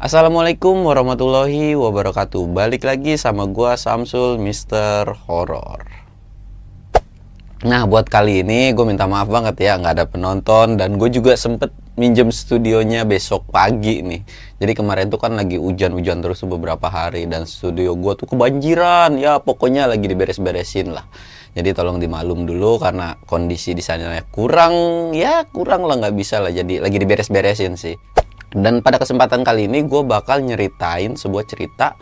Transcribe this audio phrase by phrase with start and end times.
[0.00, 2.48] Assalamualaikum warahmatullahi wabarakatuh.
[2.56, 5.84] Balik lagi sama gua Samsul Mister Horror.
[7.68, 10.80] Nah buat kali ini gue minta maaf banget ya nggak ada penonton.
[10.80, 11.68] Dan gue juga sempet
[12.00, 14.24] minjem studionya besok pagi nih.
[14.56, 17.28] Jadi kemarin tuh kan lagi hujan-hujan terus beberapa hari.
[17.28, 19.20] Dan studio gue tuh kebanjiran.
[19.20, 21.04] Ya pokoknya lagi diberes-beresin lah.
[21.52, 25.12] Jadi tolong dimaklum dulu karena kondisi di sana kurang.
[25.12, 26.48] Ya kurang lah nggak bisa lah.
[26.48, 28.00] Jadi lagi diberes-beresin sih
[28.54, 31.94] dan pada kesempatan kali ini gue bakal nyeritain sebuah cerita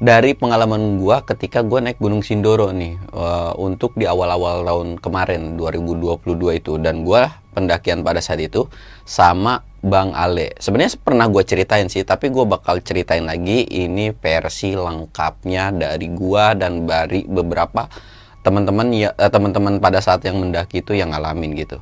[0.00, 5.60] dari pengalaman gue ketika gue naik Gunung Sindoro nih uh, untuk di awal-awal tahun kemarin
[5.60, 7.20] 2022 itu dan gue
[7.52, 8.64] pendakian pada saat itu
[9.04, 10.56] sama Bang Ale.
[10.56, 16.44] Sebenarnya pernah gue ceritain sih, tapi gue bakal ceritain lagi ini versi lengkapnya dari gue
[16.56, 17.88] dan dari beberapa
[18.40, 21.80] teman-teman ya eh, teman-teman pada saat yang mendaki itu yang ngalamin gitu.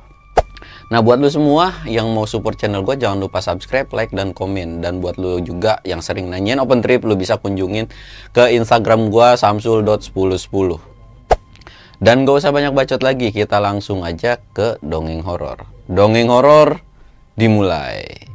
[0.89, 4.81] Nah buat lu semua yang mau support channel gue jangan lupa subscribe, like, dan komen.
[4.81, 7.85] Dan buat lu juga yang sering nanyain open trip lu bisa kunjungin
[8.33, 10.81] ke Instagram gue samsul.1010.
[11.99, 15.67] Dan gak usah banyak bacot lagi, kita langsung aja ke dongeng horor.
[15.85, 16.79] Dongeng horor
[17.37, 18.28] dimulai.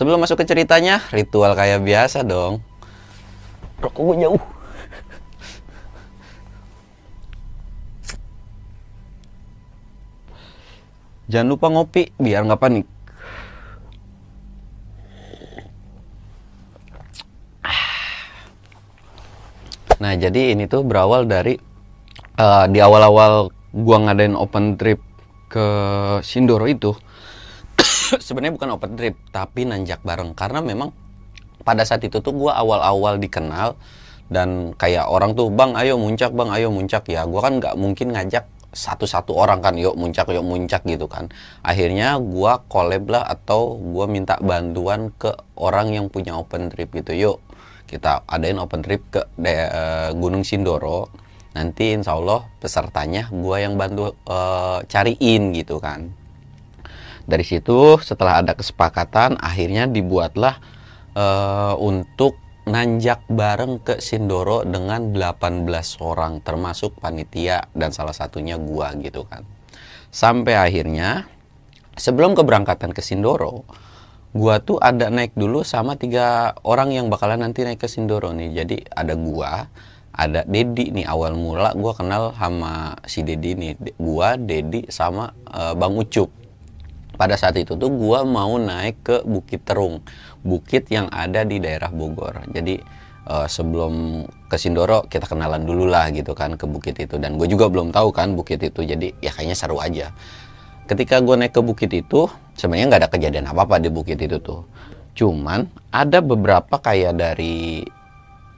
[0.00, 2.64] Sebelum masuk ke ceritanya, ritual kayak biasa dong.
[3.84, 4.40] Rokok gue jauh.
[11.28, 12.88] Jangan lupa ngopi biar nggak panik.
[20.00, 21.60] Nah, jadi ini tuh berawal dari
[22.40, 25.04] uh, di awal-awal gua ngadain open trip
[25.52, 25.66] ke
[26.24, 26.96] Sindoro itu
[28.26, 30.34] sebenarnya bukan open trip tapi nanjak bareng.
[30.34, 30.90] Karena memang
[31.62, 33.76] pada saat itu tuh gue awal-awal dikenal
[34.30, 37.06] dan kayak orang tuh bang ayo muncak bang ayo muncak.
[37.10, 41.30] Ya gue kan nggak mungkin ngajak satu-satu orang kan yuk muncak yuk muncak gitu kan.
[41.62, 47.14] Akhirnya gue collab lah atau gue minta bantuan ke orang yang punya open trip gitu.
[47.14, 47.38] Yuk
[47.90, 51.10] kita adain open trip ke uh, Gunung Sindoro.
[51.50, 56.19] Nanti insya Allah pesertanya gue yang bantu uh, cariin gitu kan
[57.28, 60.60] dari situ setelah ada kesepakatan akhirnya dibuatlah
[61.14, 62.38] uh, untuk
[62.68, 65.66] nanjak bareng ke Sindoro dengan 18
[66.04, 69.42] orang termasuk panitia dan salah satunya gua gitu kan.
[70.12, 71.26] Sampai akhirnya
[71.98, 73.64] sebelum keberangkatan ke Sindoro,
[74.30, 78.62] gua tuh ada naik dulu sama tiga orang yang bakalan nanti naik ke Sindoro nih.
[78.62, 79.66] Jadi ada gua,
[80.14, 83.98] ada Dedi nih awal mula gua kenal sama si Dedi nih.
[83.98, 86.39] Gua, Dedi sama uh, Bang Ucup
[87.20, 90.00] pada saat itu tuh gua mau naik ke Bukit Terung
[90.40, 92.48] bukit yang ada di daerah Bogor.
[92.48, 92.80] Jadi
[93.28, 97.20] uh, sebelum ke Sindoro kita kenalan dulu lah gitu kan ke bukit itu.
[97.20, 98.80] Dan gue juga belum tahu kan bukit itu.
[98.84, 100.12] Jadi ya kayaknya seru aja.
[100.88, 102.26] Ketika gue naik ke bukit itu
[102.56, 104.64] sebenarnya nggak ada kejadian apa apa di bukit itu tuh.
[105.14, 107.84] Cuman ada beberapa kayak dari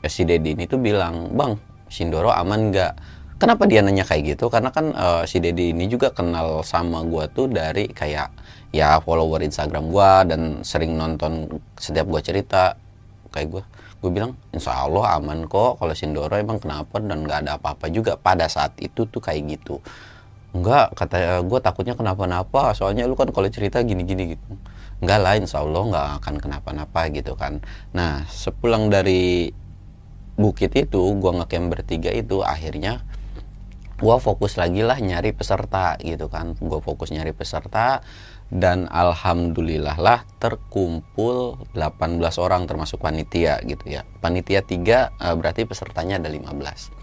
[0.06, 1.54] si Dedi ini tuh bilang bang
[1.86, 2.92] Sindoro aman nggak
[3.42, 4.46] kenapa dia nanya kayak gitu?
[4.46, 8.30] Karena kan uh, si Dedi ini juga kenal sama gue tuh dari kayak
[8.70, 12.78] ya follower Instagram gue dan sering nonton setiap gue cerita
[13.34, 13.62] kayak gue
[14.02, 18.14] gue bilang insya Allah aman kok kalau Sindoro emang kenapa dan nggak ada apa-apa juga
[18.14, 19.82] pada saat itu tuh kayak gitu.
[20.54, 24.54] Enggak kata gue takutnya kenapa-napa soalnya lu kan kalau cerita gini-gini gitu.
[25.02, 27.58] Enggak lah insya Allah nggak akan kenapa-napa gitu kan.
[27.90, 29.50] Nah sepulang dari
[30.38, 33.04] bukit itu gue ngecamp bertiga itu akhirnya
[34.02, 36.58] gue fokus lagi lah nyari peserta gitu kan.
[36.58, 38.02] Gue fokus nyari peserta
[38.50, 44.02] dan alhamdulillah lah terkumpul 18 orang termasuk panitia gitu ya.
[44.18, 47.02] Panitia 3 eh, berarti pesertanya ada 15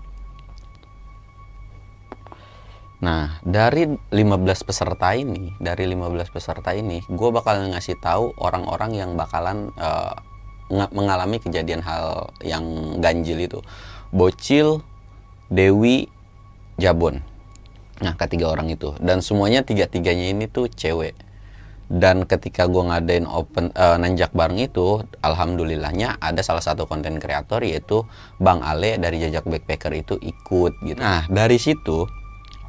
[3.00, 9.16] Nah, dari 15 peserta ini, dari 15 peserta ini, gue bakal ngasih tahu orang-orang yang
[9.16, 10.12] bakalan uh,
[10.92, 13.60] mengalami kejadian hal yang ganjil itu.
[14.12, 14.84] Bocil,
[15.48, 16.12] Dewi,
[16.80, 17.22] Jabon.
[18.00, 21.14] Nah, ketiga orang itu dan semuanya tiga-tiganya ini tuh cewek.
[21.90, 27.66] Dan ketika gue ngadain open uh, nanjak bareng itu, alhamdulillahnya ada salah satu konten kreator
[27.66, 28.06] yaitu
[28.38, 31.02] Bang Ale dari Jajak Backpacker itu ikut gitu.
[31.02, 32.06] Nah, dari situ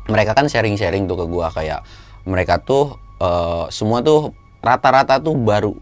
[0.08, 1.84] mereka kan sharing-sharing tuh ke gue kayak
[2.24, 4.32] mereka tuh uh, semua tuh
[4.64, 5.76] rata-rata tuh baru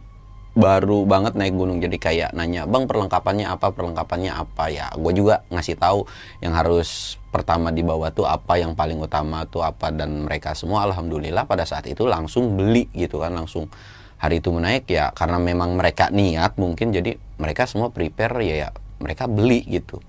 [0.58, 1.78] baru banget naik gunung.
[1.78, 3.70] Jadi kayak nanya bang perlengkapannya apa?
[3.70, 4.66] Perlengkapannya apa?
[4.68, 6.04] Ya gue juga ngasih tahu
[6.42, 11.46] yang harus pertama dibawa tuh apa yang paling utama tuh apa dan mereka semua alhamdulillah
[11.46, 13.70] pada saat itu langsung beli gitu kan langsung
[14.18, 14.90] hari itu menaik.
[14.90, 20.02] Ya karena memang mereka niat mungkin jadi mereka semua prepare ya, ya mereka beli gitu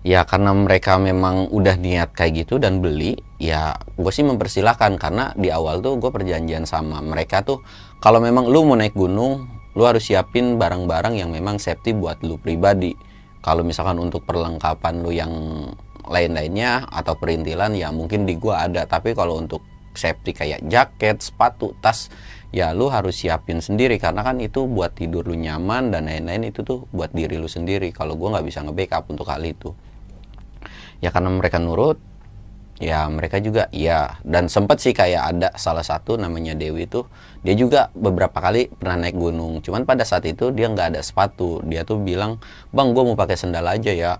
[0.00, 4.96] ya karena mereka memang udah niat kayak gitu dan beli ya gue sih mempersilahkan.
[4.96, 7.60] Karena di awal tuh gue perjanjian sama mereka tuh
[8.00, 12.40] kalau memang lu mau naik gunung lu harus siapin barang-barang yang memang safety buat lu
[12.40, 12.96] pribadi.
[13.40, 15.32] Kalau misalkan untuk perlengkapan lu yang
[16.10, 18.84] lain-lainnya atau perintilan ya mungkin di gua ada.
[18.84, 19.62] Tapi kalau untuk
[19.94, 22.10] safety kayak jaket sepatu tas
[22.50, 23.96] ya lu harus siapin sendiri.
[23.96, 27.94] Karena kan itu buat tidur lu nyaman dan lain-lain itu tuh buat diri lu sendiri.
[27.94, 29.70] Kalau gua nggak bisa nge-backup untuk hal itu
[31.00, 31.98] ya karena mereka nurut
[32.80, 37.04] ya mereka juga ya dan sempat sih kayak ada salah satu namanya Dewi tuh
[37.40, 39.64] dia juga beberapa kali pernah naik gunung.
[39.64, 41.64] Cuman pada saat itu dia nggak ada sepatu.
[41.64, 42.36] Dia tuh bilang
[42.68, 44.12] bang gue mau pakai sendal aja ya.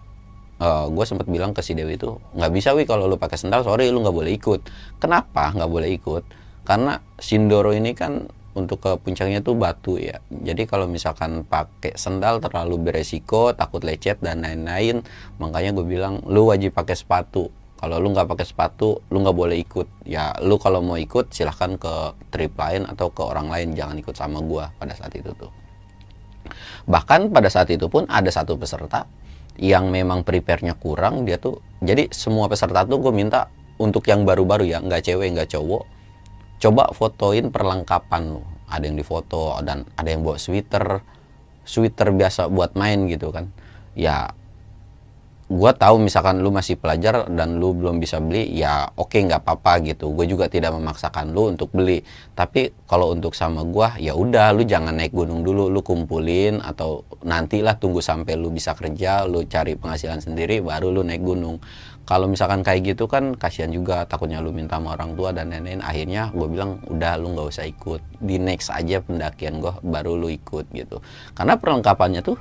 [0.60, 3.64] Uh, gue sempat bilang ke si Dewi tuh nggak bisa wi kalau lu pakai sendal
[3.64, 4.60] sorry lu nggak boleh ikut.
[5.00, 6.24] Kenapa nggak boleh ikut?
[6.64, 8.28] Karena Sindoro ini kan
[8.60, 10.20] untuk ke puncaknya tuh batu ya.
[10.28, 15.00] Jadi kalau misalkan pakai sendal terlalu beresiko, takut lecet dan lain-lain,
[15.40, 17.48] makanya gue bilang lu wajib pakai sepatu.
[17.80, 20.04] Kalau lu nggak pakai sepatu, lu nggak boleh ikut.
[20.04, 24.12] Ya, lu kalau mau ikut silahkan ke trip lain atau ke orang lain, jangan ikut
[24.12, 25.48] sama gue pada saat itu tuh.
[26.84, 29.08] Bahkan pada saat itu pun ada satu peserta
[29.56, 33.48] yang memang prepare-nya kurang, dia tuh jadi semua peserta tuh gue minta
[33.80, 35.84] untuk yang baru-baru ya, nggak cewek nggak cowok,
[36.60, 38.44] coba fotoin perlengkapan lu.
[38.70, 41.02] Ada yang difoto dan ada yang bawa sweater.
[41.66, 43.50] Sweater biasa buat main gitu kan.
[43.98, 44.30] Ya
[45.50, 49.82] gue tahu misalkan lu masih pelajar dan lu belum bisa beli ya oke nggak apa-apa
[49.82, 50.14] gitu.
[50.14, 52.06] Gue juga tidak memaksakan lu untuk beli.
[52.38, 55.66] Tapi kalau untuk sama gue ya udah lu jangan naik gunung dulu.
[55.66, 61.02] Lu kumpulin atau nantilah tunggu sampai lu bisa kerja lu cari penghasilan sendiri baru lu
[61.02, 61.58] naik gunung
[62.10, 65.78] kalau misalkan kayak gitu kan kasihan juga takutnya lu minta sama orang tua dan lain-lain
[65.78, 70.26] akhirnya gue bilang udah lu nggak usah ikut di next aja pendakian gue baru lu
[70.26, 70.98] ikut gitu
[71.38, 72.34] karena perlengkapannya tuh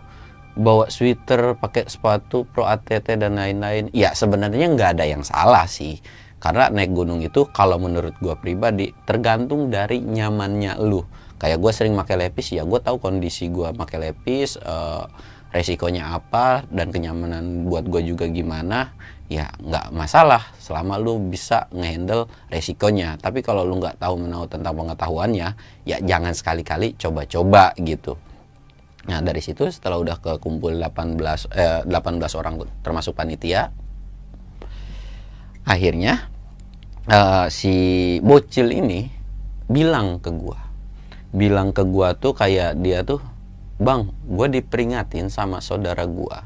[0.59, 3.87] bawa sweater, pakai sepatu pro ATT dan lain-lain.
[3.95, 6.03] Ya sebenarnya nggak ada yang salah sih.
[6.39, 11.03] Karena naik gunung itu kalau menurut gue pribadi tergantung dari nyamannya lu.
[11.39, 15.07] Kayak gue sering pakai lepis ya gue tahu kondisi gue pakai lepis, uh,
[15.49, 18.93] resikonya apa dan kenyamanan buat gue juga gimana.
[19.29, 23.21] Ya nggak masalah selama lu bisa ngehandle resikonya.
[23.21, 25.53] Tapi kalau lu nggak tahu menahu tentang pengetahuannya,
[25.85, 28.17] ya jangan sekali-kali coba-coba gitu.
[29.05, 33.69] Nah dari situ setelah udah ke kumpul 18 eh, 18 orang termasuk panitia,
[35.65, 36.29] akhirnya
[37.09, 39.09] uh, si bocil ini
[39.69, 40.57] bilang ke gua,
[41.33, 43.21] bilang ke gua tuh kayak dia tuh,
[43.79, 46.43] bang, gua diperingatin sama saudara gua.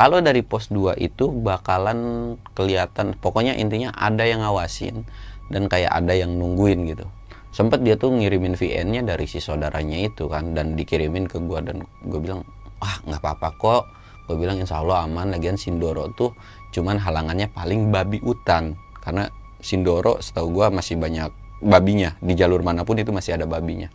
[0.00, 5.04] Kalau dari pos 2 itu bakalan kelihatan, pokoknya intinya ada yang ngawasin
[5.52, 7.04] dan kayak ada yang nungguin gitu.
[7.52, 11.84] Sempet dia tuh ngirimin VN-nya dari si saudaranya itu kan dan dikirimin ke gue dan
[12.06, 12.46] gue bilang
[12.80, 13.84] wah nggak apa-apa kok.
[14.24, 15.36] Gue bilang insya Allah aman.
[15.36, 16.32] Lagian Sindoro tuh
[16.72, 19.28] cuman halangannya paling babi hutan karena
[19.60, 21.28] Sindoro setahu gue masih banyak
[21.60, 22.16] babinya.
[22.22, 23.92] Di jalur mana pun itu masih ada babinya.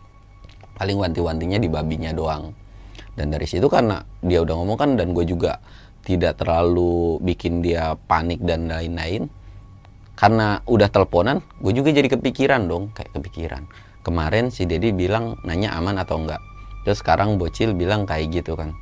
[0.76, 2.65] Paling wanti-wantinya di babinya doang
[3.16, 5.58] dan dari situ karena dia udah ngomong kan dan gue juga
[6.06, 9.26] tidak terlalu bikin dia panik dan lain-lain
[10.16, 13.68] karena udah teleponan gue juga jadi kepikiran dong kayak kepikiran.
[14.00, 16.38] Kemarin si Dedi bilang nanya aman atau enggak.
[16.86, 18.72] Terus sekarang bocil bilang kayak gitu kan.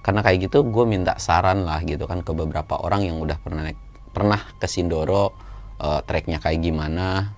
[0.00, 3.68] Karena kayak gitu gue minta saran lah gitu kan ke beberapa orang yang udah pernah
[3.68, 3.78] naik,
[4.10, 5.36] pernah ke Sindoro
[5.80, 7.32] uh, treknya kayak gimana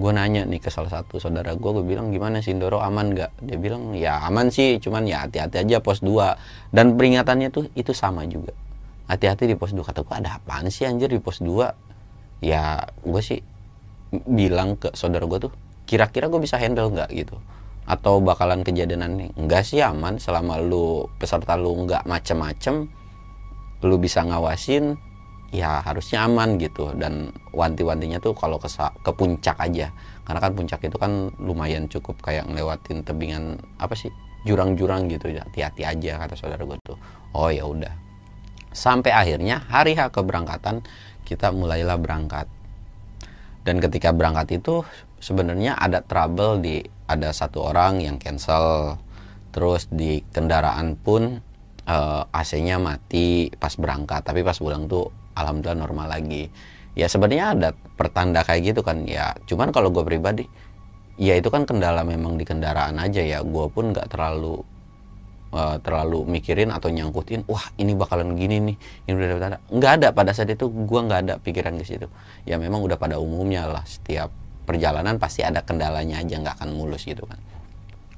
[0.00, 3.44] gue nanya nih ke salah satu saudara gue gue bilang gimana Sindoro aman nggak?
[3.44, 7.92] Dia bilang ya aman sih cuman ya hati-hati aja pos 2 dan peringatannya tuh itu
[7.92, 8.56] sama juga.
[9.12, 13.22] Hati-hati di pos 2 kata gue ada apaan sih anjir di pos 2 ya gue
[13.22, 13.44] sih
[14.24, 15.52] bilang ke saudara gue tuh
[15.84, 17.12] kira-kira gue bisa handle nggak?
[17.12, 17.36] Gitu.
[17.84, 20.16] Atau bakalan kejadian nih enggak sih aman.
[20.16, 22.88] Selama lu peserta lu nggak macem-macem
[23.84, 24.96] lu bisa ngawasin
[25.50, 26.94] ya harusnya aman gitu.
[26.94, 28.70] Dan wanti-wantinya tuh kalau ke
[29.04, 29.90] ke puncak aja.
[30.24, 34.10] Karena kan puncak itu kan lumayan cukup kayak ngelewatin tebingan apa sih
[34.46, 35.44] jurang-jurang gitu ya.
[35.44, 36.98] Hati-hati aja kata saudara gue tuh.
[37.34, 37.92] Oh ya udah.
[38.70, 40.86] Sampai akhirnya hari H keberangkatan
[41.26, 42.46] kita mulailah berangkat.
[43.66, 44.86] Dan ketika berangkat itu
[45.20, 46.80] sebenarnya ada trouble di
[47.10, 48.96] ada satu orang yang cancel.
[49.50, 51.42] Terus di kendaraan pun
[51.90, 54.22] uh, eh, AC-nya mati pas berangkat.
[54.22, 55.10] Tapi pas pulang tuh
[55.42, 56.48] alhamdulillah normal lagi.
[56.98, 59.06] Ya sebenarnya ada pertanda kayak gitu kan.
[59.06, 60.44] Ya cuman kalau gue pribadi
[61.20, 63.40] ya itu kan kendala memang di kendaraan aja ya.
[63.40, 64.60] Gue pun nggak terlalu
[65.54, 68.76] uh, terlalu mikirin atau nyangkutin wah ini bakalan gini nih
[69.08, 70.08] ini udah ada nggak ada.
[70.12, 72.06] Pada saat itu gue nggak ada pikiran ke situ.
[72.44, 73.84] Ya memang udah pada umumnya lah.
[73.86, 74.28] Setiap
[74.68, 77.40] perjalanan pasti ada kendalanya aja nggak akan mulus gitu kan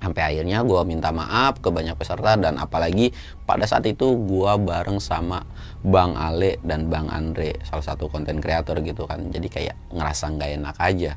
[0.02, 3.14] sampai akhirnya gue minta maaf ke banyak peserta dan apalagi
[3.46, 5.46] pada saat itu gue bareng sama
[5.86, 9.30] Bang Ale dan Bang Andre salah satu konten kreator gitu kan.
[9.30, 11.12] Jadi kayak ngerasa nggak enak aja.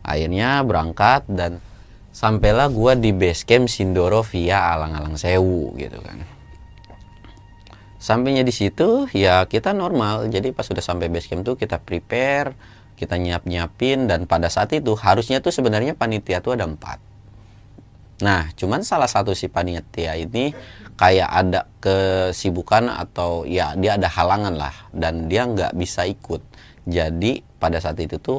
[0.00, 1.60] Akhirnya berangkat dan
[2.16, 6.24] sampailah gue di base camp Sindoro via alang-alang sewu gitu kan.
[8.00, 10.32] Sampainya di situ ya kita normal.
[10.32, 14.70] Jadi pas sudah sampai base camp tuh kita prepare kita nyiap nyiapin dan pada saat
[14.70, 17.11] itu harusnya tuh sebenarnya panitia tuh ada empat
[18.22, 20.54] Nah, cuman salah satu si panitia ini
[20.94, 26.38] kayak ada kesibukan atau ya dia ada halangan lah dan dia nggak bisa ikut.
[26.86, 28.38] Jadi pada saat itu tuh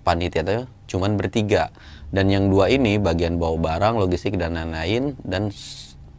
[0.00, 1.68] panitia tuh cuman bertiga.
[2.08, 5.52] Dan yang dua ini bagian bawa barang, logistik dan lain-lain dan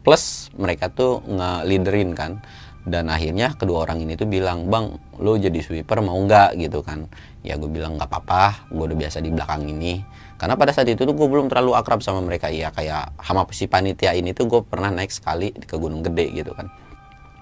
[0.06, 2.38] plus mereka tuh nge-leaderin kan.
[2.86, 6.54] Dan akhirnya kedua orang ini tuh bilang bang lo jadi sweeper mau nggak?
[6.62, 7.10] Gitu kan.
[7.42, 9.98] Ya gue bilang nggak apa-apa gue udah biasa di belakang ini
[10.40, 12.48] karena pada saat itu tuh gue belum terlalu akrab sama mereka.
[12.48, 16.56] Ya kayak sama si panitia ini tuh gue pernah naik sekali ke Gunung Gede gitu
[16.56, 16.72] kan.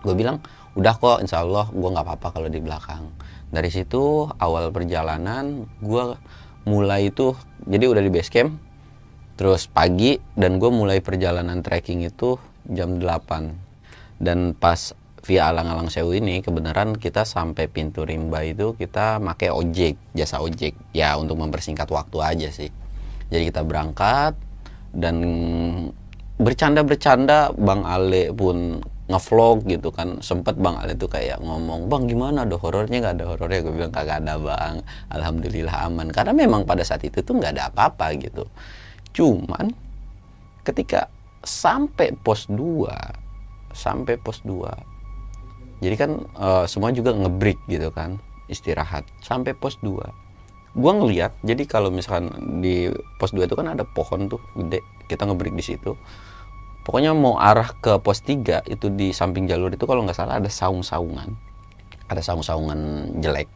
[0.02, 0.42] Gue bilang
[0.74, 3.06] udah kok insya Allah gue nggak apa-apa kalau di belakang.
[3.54, 6.18] Dari situ awal perjalanan gue
[6.66, 7.38] mulai itu
[7.70, 8.58] jadi udah di base camp
[9.38, 12.34] terus pagi dan gue mulai perjalanan trekking itu
[12.66, 14.90] jam 8 dan pas
[15.22, 20.74] via alang-alang sewu ini kebenaran kita sampai pintu rimba itu kita pakai ojek jasa ojek.
[20.90, 22.74] Ya untuk mempersingkat waktu aja sih
[23.28, 24.34] jadi kita berangkat
[24.96, 25.16] dan
[26.40, 30.20] bercanda-bercanda Bang Ale pun ngevlog gitu kan.
[30.24, 33.00] Sempet Bang Ale tuh kayak ngomong Bang gimana ada horornya?
[33.04, 33.60] Nggak ada horornya.
[33.64, 34.84] Gue bilang kagak ada Bang.
[35.12, 36.08] Alhamdulillah aman.
[36.12, 38.44] Karena memang pada saat itu tuh nggak ada apa-apa gitu.
[39.12, 39.72] Cuman
[40.64, 41.08] ketika
[41.44, 48.18] sampai pos 2 sampai pos 2 jadi kan uh, semua juga ngebreak gitu kan
[48.50, 49.06] istirahat.
[49.22, 50.27] Sampai pos 2
[50.76, 52.28] gua ngeliat jadi kalau misalkan
[52.60, 54.84] di pos 2 itu kan ada pohon tuh gede.
[55.08, 55.96] Kita ngebreak di situ.
[56.84, 60.48] Pokoknya mau arah ke pos 3 itu di samping jalur itu kalau nggak salah ada
[60.48, 61.36] saung-saungan.
[62.08, 63.48] Ada saung-saungan jelek.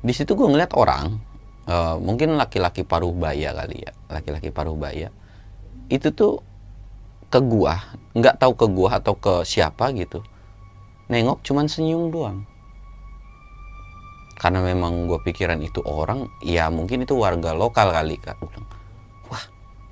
[0.00, 1.20] Di situ gue ngeliat orang
[1.68, 5.12] uh, mungkin laki-laki paruh baya kali ya laki-laki paruh baya.
[5.92, 6.42] Itu tuh
[7.26, 7.82] ke gua
[8.16, 10.22] nggak tahu ke gua atau ke siapa gitu.
[11.12, 12.46] Nengok cuman senyum doang
[14.36, 18.36] karena memang gue pikiran itu orang ya mungkin itu warga lokal kali kak.
[18.36, 18.68] Bilang
[19.32, 19.44] wah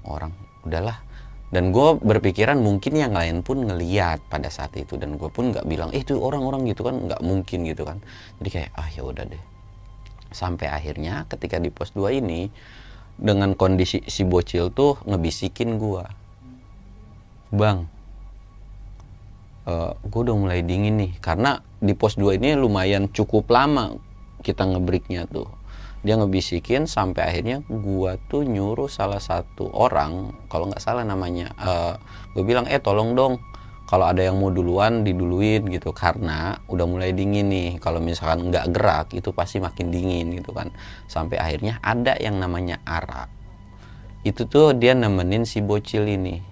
[0.04, 0.32] orang
[0.68, 1.00] udahlah.
[1.48, 5.00] Dan gue berpikiran mungkin yang lain pun ngeliat pada saat itu.
[5.00, 7.08] Dan gue pun nggak bilang eh itu orang-orang gitu kan?
[7.08, 8.04] Nggak mungkin gitu kan.
[8.42, 9.42] Jadi kayak ah ya udah deh.
[10.28, 12.52] Sampai akhirnya ketika di pos 2 ini
[13.16, 16.02] dengan kondisi si bocil tuh ngebisikin gue
[17.54, 17.86] bang
[19.70, 21.12] uh, eh, gue udah mulai dingin nih.
[21.22, 24.13] Karena di pos 2 ini lumayan cukup lama
[24.44, 25.48] kita ngebriknya tuh.
[26.04, 31.96] Dia ngebisikin sampai akhirnya gua tuh nyuruh salah satu orang kalau nggak salah namanya uh,
[32.36, 33.40] gue bilang eh tolong dong
[33.88, 35.96] kalau ada yang mau duluan diduluin gitu.
[35.96, 40.76] Karena udah mulai dingin nih kalau misalkan nggak gerak itu pasti makin dingin gitu kan.
[41.08, 43.24] Sampai akhirnya ada yang namanya Ara.
[44.24, 46.44] Itu tuh dia nemenin si bocil ini.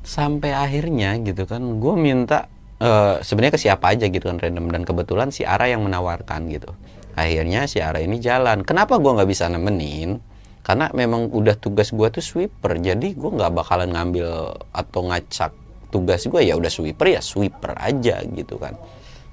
[0.00, 2.48] Sampai akhirnya gitu kan gue minta
[2.80, 4.72] uh, sebenarnya ke siapa aja gitu kan random.
[4.72, 6.72] Dan kebetulan si Ara yang menawarkan gitu
[7.14, 8.66] akhirnya si Ara ini jalan.
[8.66, 10.18] Kenapa gue nggak bisa nemenin?
[10.64, 12.76] Karena memang udah tugas gue tuh sweeper.
[12.80, 15.52] Jadi gue nggak bakalan ngambil atau ngacak
[15.94, 18.74] tugas gue ya udah sweeper ya sweeper aja gitu kan.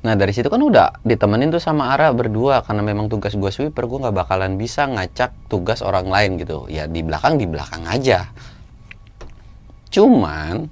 [0.01, 2.61] Nah dari situ kan udah ditemenin tuh sama Ara berdua.
[2.61, 6.67] Karena memang tugas gue sweeper gue nggak bakalan bisa ngacak tugas orang lain gitu.
[6.67, 8.27] Ya di belakang di belakang aja.
[9.87, 10.67] Cuman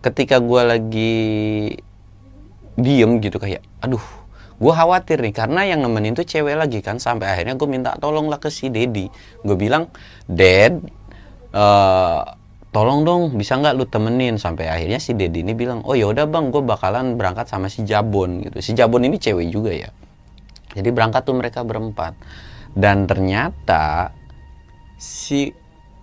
[0.00, 1.14] ketika gue lagi
[2.78, 4.17] diem gitu kayak aduh
[4.58, 8.42] gue khawatir nih karena yang nemenin tuh cewek lagi kan sampai akhirnya gue minta tolonglah
[8.42, 9.06] ke si Dedi
[9.46, 9.86] gue bilang
[10.26, 10.82] Dad
[11.54, 12.38] uh,
[12.68, 14.36] tolong dong bisa nggak lu temenin?
[14.36, 18.44] Sampai akhirnya si Dedi ini bilang oh yaudah bang gue bakalan berangkat sama si Jabon
[18.44, 18.58] gitu.
[18.60, 19.90] Si Jabon ini cewek juga ya.
[20.76, 22.14] Jadi berangkat tuh mereka berempat.
[22.76, 24.12] Dan ternyata
[25.00, 25.50] si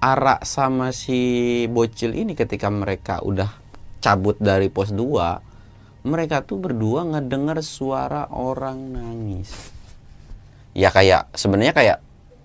[0.01, 3.49] Ara sama si Bocil ini ketika mereka udah
[4.03, 5.54] cabut dari pos 2
[6.05, 9.73] mereka tuh berdua ngedenger suara orang nangis.
[10.77, 11.97] Ya kayak sebenarnya kayak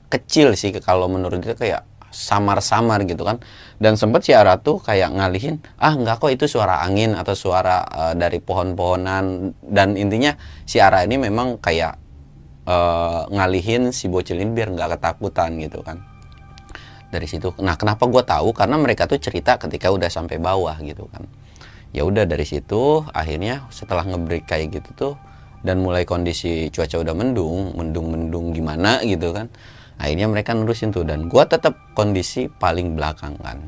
[0.09, 3.45] kecil sih kalau menurut dia kayak samar-samar gitu kan.
[3.77, 7.85] Dan sempet si Ara tuh kayak ngalihin ah nggak kok itu suara angin atau suara
[7.85, 9.53] uh, dari pohon-pohonan.
[9.61, 10.33] Dan intinya
[10.65, 12.01] si Ara ini memang kayak
[12.65, 16.01] uh, ngalihin si bocil ini biar nggak ketakutan gitu kan.
[17.13, 18.57] Dari situ nah kenapa gue tahu?
[18.57, 21.29] Karena mereka tuh cerita ketika udah sampai bawah gitu kan
[21.91, 25.15] ya udah dari situ akhirnya setelah ngebreak kayak gitu tuh
[25.61, 29.51] dan mulai kondisi cuaca udah mendung mendung mendung gimana gitu kan
[30.01, 31.05] akhirnya mereka nerusin tuh.
[31.05, 33.61] Dan gue tetap kondisi paling belakang kan.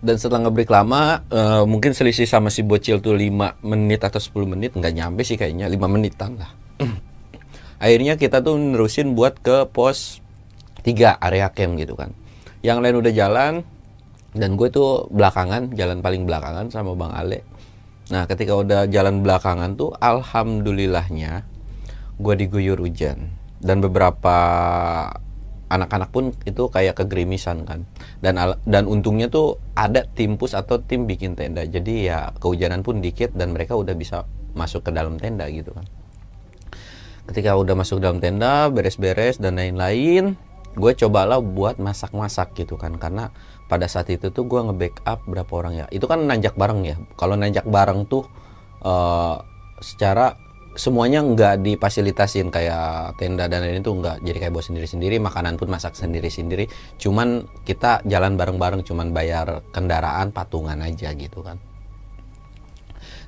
[0.00, 4.54] Dan setelah ngebreak lama uh, mungkin selisih sama si bocil tuh 5 menit atau 10
[4.56, 6.50] menit nggak nyampe sih kayaknya 5 menitan lah.
[7.82, 10.22] Akhirnya kita tuh nerusin buat ke pos
[10.86, 12.14] 3 area camp gitu kan.
[12.62, 13.52] Yang lain udah jalan
[14.38, 17.40] dan gue tuh belakangan jalan paling belakangan sama bang Ale.
[18.08, 21.44] Nah ketika udah jalan belakangan tuh alhamdulillahnya
[22.18, 23.34] gue diguyur hujan.
[23.58, 24.38] Dan beberapa
[25.68, 27.84] anak-anak pun itu kayak kegerimisan kan.
[28.22, 31.66] Dan dan untungnya tuh ada tim pus atau tim bikin tenda.
[31.66, 35.84] Jadi ya kehujanan pun dikit dan mereka udah bisa masuk ke dalam tenda gitu kan.
[37.28, 40.38] Ketika udah masuk dalam tenda beres-beres dan lain-lain
[40.78, 42.96] gue cobalah buat masak-masak gitu kan.
[42.96, 43.34] Karena
[43.68, 45.86] pada saat itu tuh gue nge-backup berapa orang ya.
[45.92, 46.96] Itu kan nanjak bareng ya.
[47.14, 48.24] Kalau nanjak bareng tuh
[48.82, 49.44] uh,
[49.84, 50.34] secara
[50.72, 52.48] semuanya nggak difasilitasin.
[52.48, 54.24] Kayak tenda dan lain itu nggak.
[54.24, 56.66] Jadi kayak bawa sendiri-sendiri makanan pun masak sendiri-sendiri.
[56.96, 61.60] Cuman kita jalan bareng-bareng cuman bayar kendaraan patungan aja gitu kan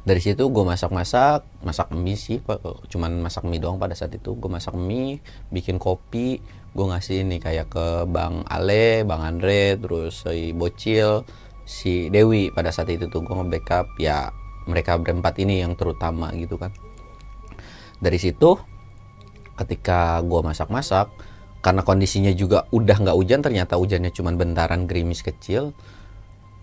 [0.00, 2.40] dari situ gue masak-masak masak mie sih
[2.88, 4.32] cuman masak mie doang pada saat itu.
[4.32, 5.20] Gue masak mie
[5.52, 6.40] bikin kopi
[6.70, 11.28] gue ngasih ini kayak ke bang Ale bang Andre terus si Bocil
[11.68, 12.48] si Dewi.
[12.48, 14.32] Pada saat itu tuh gue nge-backup ya
[14.64, 16.72] mereka berempat ini yang terutama gitu kan.
[18.00, 18.56] Dari situ
[19.60, 21.12] ketika gue masak-masak
[21.60, 25.76] karena kondisinya juga udah nggak hujan ternyata hujannya cuma bentaran gerimis kecil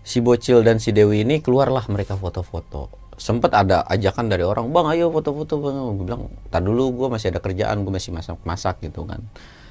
[0.01, 4.87] si bocil dan si dewi ini keluarlah mereka foto-foto sempet ada ajakan dari orang bang
[4.93, 5.57] ayo foto-foto.
[5.57, 9.25] Bang gue bilang tak dulu gue masih ada kerjaan gue masih masak-masak gitu kan.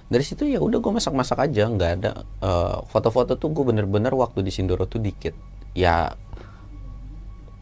[0.06, 4.42] Dari situ ya udah gue masak-masak aja nggak ada uh, foto-foto tuh gue bener-bener waktu
[4.42, 5.32] di Sindoro tuh dikit.
[5.78, 6.18] Ya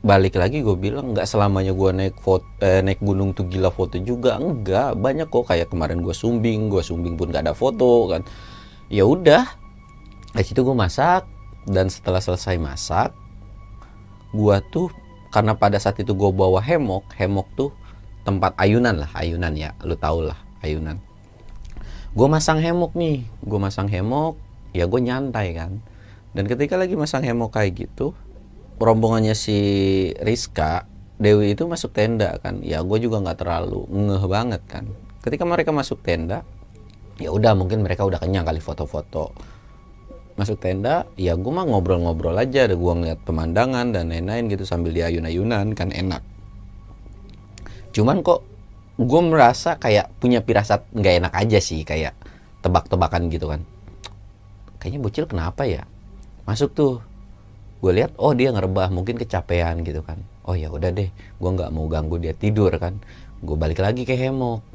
[0.05, 4.01] balik lagi gue bilang nggak selamanya gue naik foto eh, naik gunung tuh gila foto
[4.01, 4.41] juga.
[4.41, 5.53] Enggak banyak kok.
[5.53, 8.25] Kayak kemarin gue sumbing gue sumbing pun gak ada foto kan.
[8.89, 9.45] Ya udah
[10.33, 11.29] dari situ gue masak
[11.69, 13.13] dan setelah selesai masak
[14.35, 14.91] gue tuh
[15.35, 17.75] karena pada saat itu gue bawa hemok hemok tuh
[18.23, 21.03] tempat ayunan lah ayunan ya lu tau lah ayunan.
[22.15, 24.39] Gue masang hemok nih gue masang hemok
[24.71, 25.83] ya gue nyantai kan.
[26.31, 28.15] Dan ketika lagi masang hemok kayak gitu
[28.79, 29.59] rombongannya si
[30.23, 30.87] Rizka
[31.19, 32.63] Dewi itu masuk tenda kan.
[32.63, 34.87] Ya gue juga nggak terlalu ngeh banget kan.
[35.19, 36.47] Ketika mereka masuk tenda
[37.19, 39.35] ya udah mungkin mereka udah kenyang kali foto-foto
[40.35, 44.91] masuk tenda ya gue mah ngobrol-ngobrol aja ada gue ngeliat pemandangan dan lain-lain gitu sambil
[44.91, 46.23] di ayun-ayunan kan enak.
[47.95, 48.43] Cuman kok
[48.99, 52.19] gue merasa kayak punya pirasat nggak enak aja sih kayak
[52.67, 53.63] tebak-tebakan gitu kan.
[54.83, 55.87] Kayaknya bocil kenapa ya?
[56.43, 56.99] Masuk tuh
[57.79, 60.19] gue lihat oh dia ngerebah mungkin kecapean gitu kan.
[60.51, 62.99] Oh ya udah deh gue nggak mau ganggu dia tidur kan.
[63.39, 64.67] Gue balik lagi ke hemok.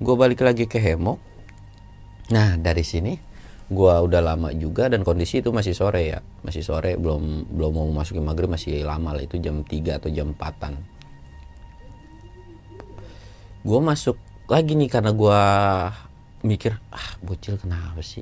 [0.00, 1.20] Gue balik lagi ke hemok.
[2.32, 3.33] Nah dari sini
[3.70, 6.20] gue udah lama juga dan kondisi itu masih sore ya.
[6.44, 9.22] Masih sore belum belum mau masukin maghrib masih lama lah.
[9.24, 10.94] Itu jam 3 atau jam 4an
[13.64, 15.40] gue masuk lagi nih karena gue
[16.44, 18.20] mikir ah bocil kenapa sih?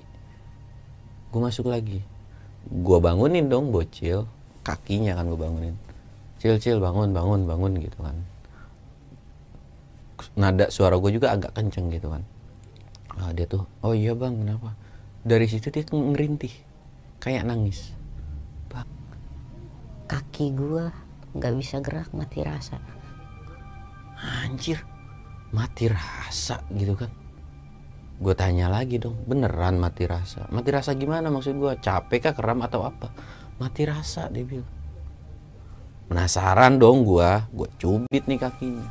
[1.35, 1.99] Gue masuk lagi.
[2.71, 4.31] Gue bangunin dong bocil.
[4.63, 5.75] Kakinya kan gue bangunin.
[6.39, 8.15] Cil cil bangun bangun bangun gitu kan.
[10.39, 12.23] Nada suara gue juga agak kenceng gitu kan.
[13.19, 14.73] Nah, dia tuh oh iya bang kenapa
[15.23, 16.51] dari situ dia ngerintih.
[17.23, 17.95] Kayak nangis.
[18.67, 18.91] Bang
[20.11, 20.91] kaki gue
[21.39, 22.83] nggak bisa gerak mati rasa.
[24.19, 24.83] Anjir
[25.55, 27.11] mati rasa gitu kan.
[28.23, 30.47] Gue tanya lagi dong beneran mati rasa?
[30.51, 33.15] Mati rasa gimana maksud gue capek kah keram atau apa?
[33.63, 34.71] Mati rasa dia bilang.
[36.11, 38.91] Penasaran dong gue gue cubit nih kakinya.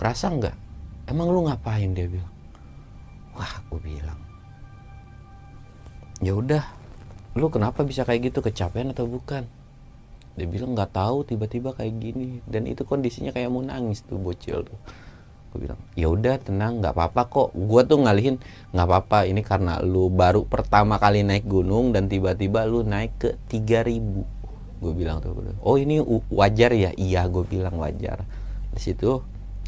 [0.00, 0.56] Kerasa nggak?
[1.12, 2.39] Emang lu ngapain dia bilang
[3.46, 4.20] gue bilang.
[6.20, 6.64] Ya udah
[7.38, 8.44] lu kenapa bisa kayak gitu?
[8.44, 9.46] Kecapean atau bukan?
[10.36, 12.44] Dia bilang nggak tahu tiba-tiba kayak gini.
[12.44, 14.78] Dan itu kondisinya kayak mau nangis tuh bocil tuh.
[15.50, 17.48] Gue bilang ya udah tenang nggak apa-apa kok.
[17.56, 18.38] Gue tuh ngalihin
[18.70, 23.30] nggak apa-apa ini karena lu baru pertama kali naik gunung dan tiba-tiba lu naik ke
[23.50, 24.40] 3000
[24.80, 26.00] gue bilang tuh oh ini
[26.32, 26.90] wajar ya?
[26.96, 28.24] Iya gue bilang wajar.
[28.70, 29.20] Di situ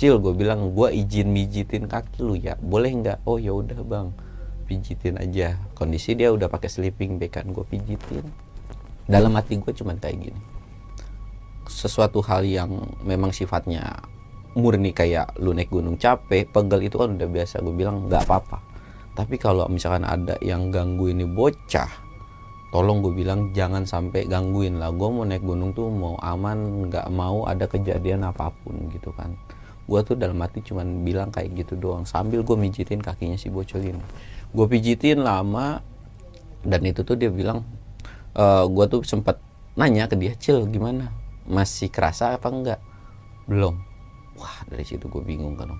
[0.02, 2.58] cil gue bilang gue izin mijitin kaki lu ya.
[2.58, 3.22] Boleh nggak?
[3.22, 4.10] Oh ya udah bang.
[4.66, 5.62] Pijitin aja.
[5.78, 8.26] Kondisi dia udah pakai sleeping bag kan gue pijitin.
[9.06, 10.40] Dalam hati gue cuman kayak gini.
[11.70, 14.02] Sesuatu hal yang memang sifatnya
[14.58, 18.58] murni kayak lu naik gunung capek pegel itu kan udah biasa gue bilang nggak apa-apa.
[19.14, 22.10] Tapi kalau misalkan ada yang ganggu ini bocah
[22.74, 24.90] tolong gue bilang jangan sampai gangguin lah.
[24.90, 29.30] Gue mau naik gunung tuh mau aman nggak mau ada kejadian apa pun gitu kan
[29.92, 33.84] gue tuh dalam hati cuman bilang kayak gitu doang sambil gue mijitin kakinya si bocil
[33.84, 34.00] ini
[34.56, 35.84] gue pijitin lama
[36.64, 37.66] dan itu tuh dia bilang
[38.32, 39.42] e, gue tuh sempat
[39.74, 41.10] nanya ke dia cil gimana?
[41.48, 42.80] Masih kerasa apa enggak?
[43.48, 43.80] Belum.
[44.38, 45.74] Wah dari situ gue bingung kan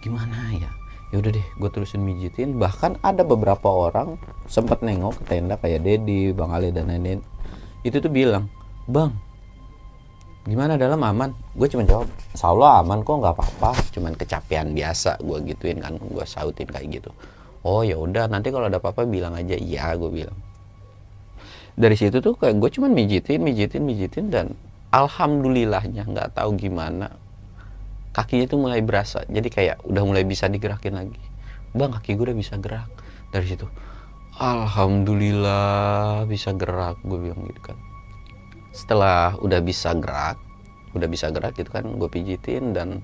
[0.00, 0.70] gimana ya?
[1.10, 2.56] Ya udah deh gue terusin mijitin.
[2.56, 4.16] Bahkan ada beberapa orang
[4.46, 7.20] sempat nengok ke tenda kayak Dedi, Bang Ali dan lain-lain.
[7.82, 8.48] Itu tuh bilang
[8.88, 9.12] bang
[10.50, 11.30] gimana dalam aman?
[11.54, 13.70] Gue cuma jawab insya Allah aman kok nggak apa-apa.
[13.94, 17.10] Cuman kecapean biasa gue gituin kan gue sautin kayak gitu.
[17.62, 19.54] Oh ya udah nanti kalau ada apa-apa bilang aja.
[19.54, 20.38] Iya gue bilang.
[21.78, 24.46] Dari situ tuh kayak gue cuman mijitin mijitin mijitin dan
[24.90, 27.14] alhamdulillahnya nggak tahu gimana
[28.10, 29.22] kakinya tuh mulai berasa.
[29.30, 31.22] Jadi kayak udah mulai bisa digerakin lagi.
[31.70, 32.90] Bang kaki gue udah bisa gerak.
[33.30, 33.70] Dari situ
[34.40, 37.76] alhamdulillah bisa gerak gue bilang gitu kan
[38.70, 40.38] setelah udah bisa gerak
[40.94, 43.02] udah bisa gerak gitu kan gue pijitin dan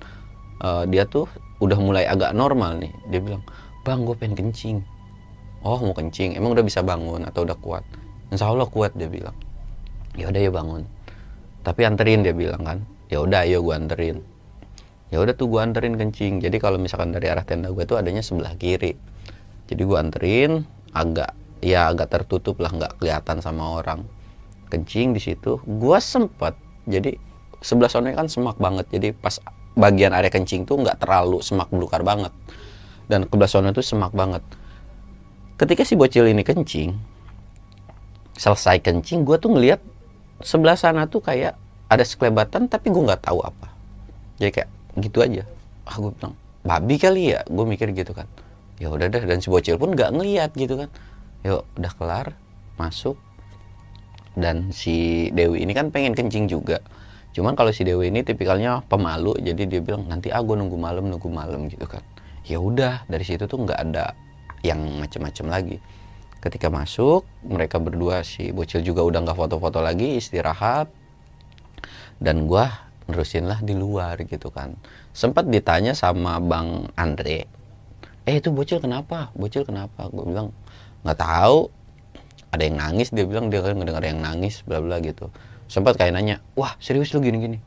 [0.62, 1.30] uh, dia tuh
[1.62, 2.92] udah mulai agak normal nih.
[3.08, 3.42] Dia bilang
[3.86, 4.78] bang gue pengen kencing.
[5.62, 6.34] Oh mau kencing?
[6.34, 7.82] Emang udah bisa bangun atau udah kuat?
[8.30, 9.34] Insya Allah kuat dia bilang.
[10.18, 10.82] Ya udah ya bangun.
[11.62, 12.78] Tapi anterin dia bilang kan.
[13.06, 14.18] Ya udah ayo gue anterin.
[15.14, 16.42] Ya udah tuh gue anterin kencing.
[16.42, 18.98] Jadi kalau misalkan dari arah tenda gue tuh adanya sebelah kiri.
[19.70, 24.06] Jadi gue anterin agak ya agak tertutup lah nggak kelihatan sama orang
[24.68, 27.16] kencing di situ gue sempat jadi
[27.62, 29.38] sebelah sana kan semak banget jadi pas
[29.76, 32.32] bagian area kencing tuh nggak terlalu semak belukar banget
[33.06, 34.42] dan sebelah sana tuh semak banget.
[35.56, 36.92] Ketika si bocil ini kencing
[38.36, 39.80] selesai kencing gue tuh ngeliat
[40.44, 41.56] sebelah sana tuh kayak
[41.88, 43.72] ada sekelebatan tapi gue nggak tahu apa.
[44.36, 44.68] Jadi kayak
[45.00, 45.42] gitu aja.
[45.88, 46.34] Ah gue bilang
[46.66, 47.40] babi kali ya?
[47.46, 48.28] Gue mikir gitu kan.
[48.76, 50.90] Ya udah dah dan si bocil pun nggak ngeliat gitu kan.
[51.46, 52.26] Yuk udah kelar
[52.76, 53.16] masuk
[54.36, 56.78] dan si Dewi ini kan pengen kencing juga.
[57.32, 61.28] Cuman kalau si Dewi ini tipikalnya pemalu jadi dia bilang nanti ah nunggu malam nunggu
[61.28, 62.04] malam gitu kan.
[62.46, 64.14] Ya udah dari situ tuh nggak ada
[64.62, 65.76] yang macem-macem lagi.
[66.38, 70.86] Ketika masuk mereka berdua si bocil juga udah nggak foto-foto lagi istirahat.
[72.16, 72.64] Dan gue
[73.10, 74.76] nerusin lah di luar gitu kan.
[75.10, 77.56] Sempat ditanya sama bang Andre
[78.26, 79.30] eh itu bocil kenapa?
[79.38, 80.10] Bocil kenapa?
[80.10, 80.50] Gue bilang
[81.06, 81.70] nggak tahu
[82.56, 85.28] ada yang nangis dia bilang dia kan ngedengar yang nangis bla bla gitu.
[85.68, 87.58] Sempat kayak nanya wah serius lu gini gini?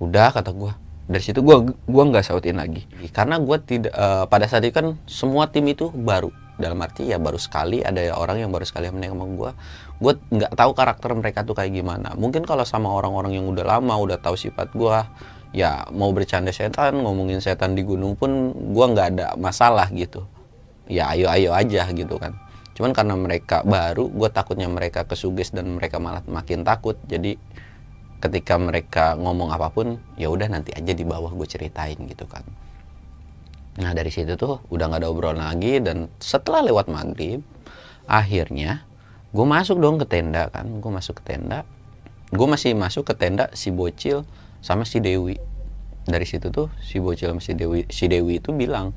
[0.00, 0.72] Udah kata gue
[1.08, 2.84] dari situ gue gua nggak sautin lagi.
[3.12, 6.32] Karena gue tidak uh, pada saat itu kan semua tim itu baru.
[6.58, 9.50] Dalam arti ya baru sekali ada orang yang baru sekali menengok sama gue
[9.98, 12.18] gue nggak tahu karakter mereka tuh kayak gimana.
[12.18, 14.98] Mungkin kalau sama orang-orang yang udah lama udah tahu sifat gue
[15.54, 20.26] ya mau bercanda setan ngomongin setan di gunung pun gue nggak ada masalah gitu.
[20.90, 22.47] Ya ayo ayo aja gitu kan
[22.78, 26.94] cuman karena mereka baru gue takutnya mereka kesuges dan mereka malah makin takut.
[27.10, 27.34] Jadi
[28.22, 32.46] ketika mereka ngomong apa pun ya udah nanti aja di bawah gue ceritain gitu kan.
[33.82, 37.42] Nah dari situ tuh udah nggak ada obrolan lagi dan setelah lewat maghrib
[38.06, 38.86] akhirnya
[39.34, 40.78] gue masuk dong ke tenda kan.
[40.78, 41.66] Gue masuk ke tenda.
[42.30, 44.22] Gue masih masuk ke tenda si bocil
[44.62, 45.34] sama si Dewi.
[46.06, 48.94] Dari situ tuh si bocil sama si Dewi si Dewi itu bilang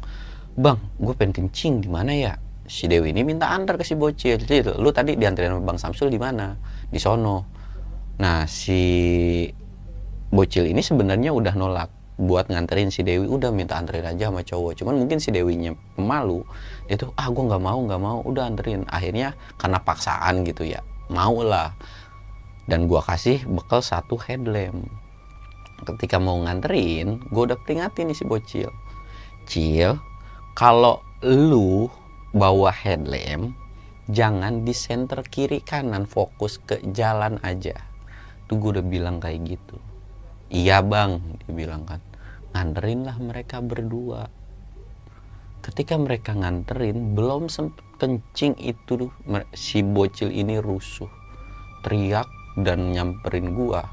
[0.53, 2.37] bang gue pengen kencing di mana ya
[2.71, 4.39] si Dewi ini minta antar ke si bocil.
[4.39, 6.55] Jadi lu tadi diantarin sama bang Samsul di mana?
[6.87, 7.43] Di sono.
[8.23, 8.79] Nah si
[10.31, 13.27] bocil ini sebenarnya udah nolak buat nganterin si Dewi.
[13.27, 14.79] Udah minta anterin aja sama cowok.
[14.79, 16.47] Cuman mungkin si Dewinya pemalu.
[16.87, 18.23] Dia tuh ah gue nggak mau nggak mau.
[18.23, 18.87] Udah anterin.
[18.87, 20.79] Akhirnya karena paksaan gitu ya
[21.11, 21.75] mau lah.
[22.71, 24.87] Dan gue kasih bekal satu headlamp.
[25.83, 28.71] Ketika mau nganterin gue udah peringatin nih si bocil.
[29.43, 29.99] Cil
[30.55, 31.91] kalau lu
[32.31, 33.51] bawa headlamp
[34.07, 37.75] jangan di center kiri kanan fokus ke jalan aja.
[38.47, 39.77] Tuh gue udah bilang kayak gitu.
[40.51, 41.99] Iya bang dia bilang kan.
[42.51, 44.27] Nganterin lah mereka berdua.
[45.61, 49.13] Ketika mereka nganterin belum sempet kencing itu
[49.53, 51.11] si bocil ini rusuh
[51.83, 52.27] teriak
[52.59, 53.87] dan nyamperin gua.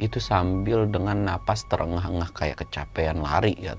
[0.00, 3.78] Itu sambil dengan napas terengah-engah kayak kecapean lari kan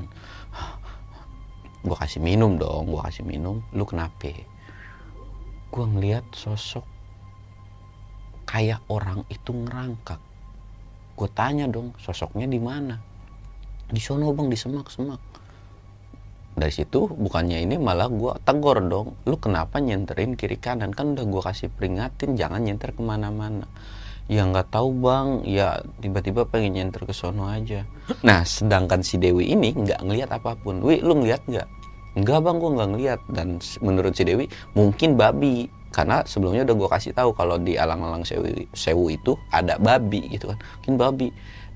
[1.84, 3.60] gua kasih minum dong gua kasih minum.
[3.76, 4.32] Lu kenapa?
[5.70, 6.84] Gua ngeliat sosok
[8.48, 10.20] kayak orang itu ngerangkak.
[11.14, 12.98] Gue tanya dong sosoknya di mana?
[13.90, 15.22] Di sono bang di semak semak.
[16.54, 19.18] Dari situ bukannya ini malah gue tegur dong.
[19.26, 20.94] Lu kenapa nyenterin kiri kanan?
[20.94, 23.66] Kan udah gue kasih peringatin jangan nyenter ke mana-mana
[24.32, 25.28] ya nggak tahu bang.
[25.44, 27.84] Ya tiba-tiba pengen nyenter ke sono aja.
[28.24, 30.80] Nah sedangkan si Dewi ini nggak ngelihat apa pun.
[30.84, 31.68] Wi lu ngeliat nggak?
[32.14, 33.48] Enggak bang gue nggak ngeliat dan
[33.82, 34.46] menurut si Dewi
[34.78, 35.68] mungkin babi.
[35.94, 40.50] Karena sebelumnya udah gue kasih tahu kalau di alang-alang sewu, sewu itu ada babi gitu
[40.50, 40.58] kan.
[40.82, 41.28] Mungkin babi.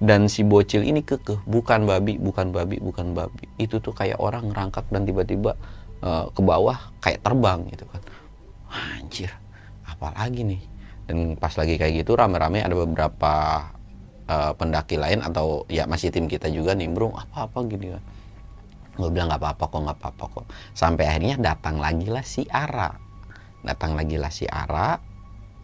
[0.02, 1.46] Dan si bocil ini kekeh.
[1.46, 3.46] Bukan babi bukan babi bukan babi.
[3.62, 5.54] Itu tuh kayak orang ngerangkak dan tiba-tiba
[6.02, 8.02] eh, ke bawah kayak terbang gitu kan.
[8.74, 9.30] Anjir.
[9.86, 10.77] Apalagi nih
[11.08, 13.34] dan pas lagi kayak gitu rame-rame ada beberapa
[14.28, 18.04] eh, pendaki lain atau ya masih tim kita juga nimbrung apa-apa gini kan.
[18.98, 20.46] Gue bilang nggak apa-apa kok nggak apa-apa kok.
[20.76, 22.92] Sampai akhirnya datang lagi lah si Ara.
[23.64, 25.18] Datang lagi lah si Ara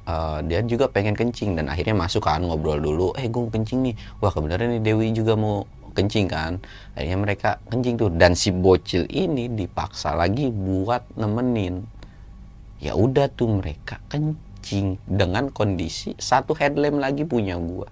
[0.04, 3.16] Eh, dia juga pengen kencing dan akhirnya masuk kan ngobrol dulu.
[3.16, 3.96] Eh gue kencing nih.
[4.20, 5.64] Wah kebenaran nih Dewi juga mau
[5.96, 6.60] kencing kan.
[6.92, 8.12] Akhirnya mereka kencing tuh.
[8.12, 11.88] Dan si bocil ini dipaksa lagi buat nemenin.
[12.84, 14.36] Ya udah tuh mereka kencing
[15.04, 17.92] dengan kondisi satu headlamp lagi punya gua.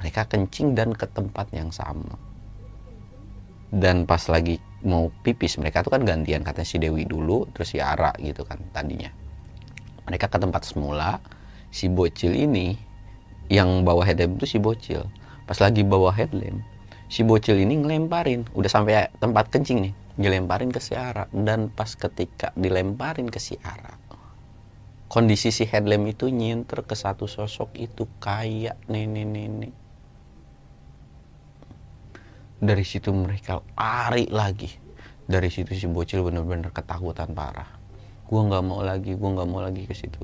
[0.00, 2.16] Mereka kencing dan ke tempat yang sama.
[3.70, 7.78] Dan pas lagi mau pipis mereka tuh kan gantian katanya si Dewi dulu terus si
[7.78, 9.12] Ara gitu kan tadinya.
[10.08, 11.20] Mereka ke tempat semula
[11.70, 12.74] si bocil ini
[13.52, 15.06] yang bawa headlamp itu si bocil.
[15.46, 16.64] Pas lagi bawa headlamp
[17.12, 18.48] si bocil ini ngelemparin.
[18.56, 21.28] Udah sampai tempat kencing nih dilemparin ke si Ara.
[21.30, 23.99] Dan pas ketika dilemparin ke si Ara
[25.10, 29.74] kondisi si headlamp itu nyinter ke satu sosok itu kayak nenek-nenek.
[32.62, 34.70] Dari situ mereka lari lagi.
[35.26, 37.66] Dari situ si bocil bener-bener ketakutan parah.
[38.30, 40.22] Gua nggak mau lagi gua nggak mau lagi ke situ.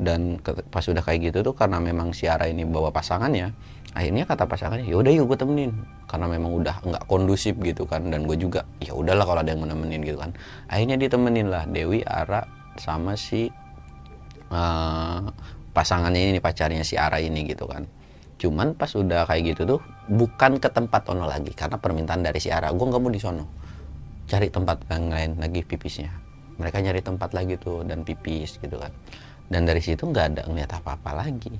[0.00, 3.52] Dan ke- pas udah kayak gitu tuh karena memang si Ara ini bawa pasangannya
[3.94, 5.70] akhirnya kata pasangannya ya udah yuk gue temenin.
[6.08, 9.60] Karena memang udah nggak kondusif gitu kan dan gue juga ya udahlah kalau ada yang
[9.60, 10.32] mau nemenin gitu kan.
[10.72, 12.48] Akhirnya ditemenin lah Dewi Ara
[12.80, 13.52] sama si
[14.54, 15.20] eh,
[15.74, 17.84] pasangannya ini pacarnya si Ara ini gitu kan.
[18.38, 22.54] Cuman pas udah kayak gitu tuh bukan ke tempat ono lagi karena permintaan dari si
[22.54, 23.44] Ara gue nggak mau di sono.
[24.30, 26.10] Cari tempat yang lain lagi pipisnya.
[26.54, 28.94] Mereka nyari tempat lagi tuh dan pipis gitu kan.
[29.50, 31.52] Dan dari situ nggak ada ngeliat apa-apa lagi.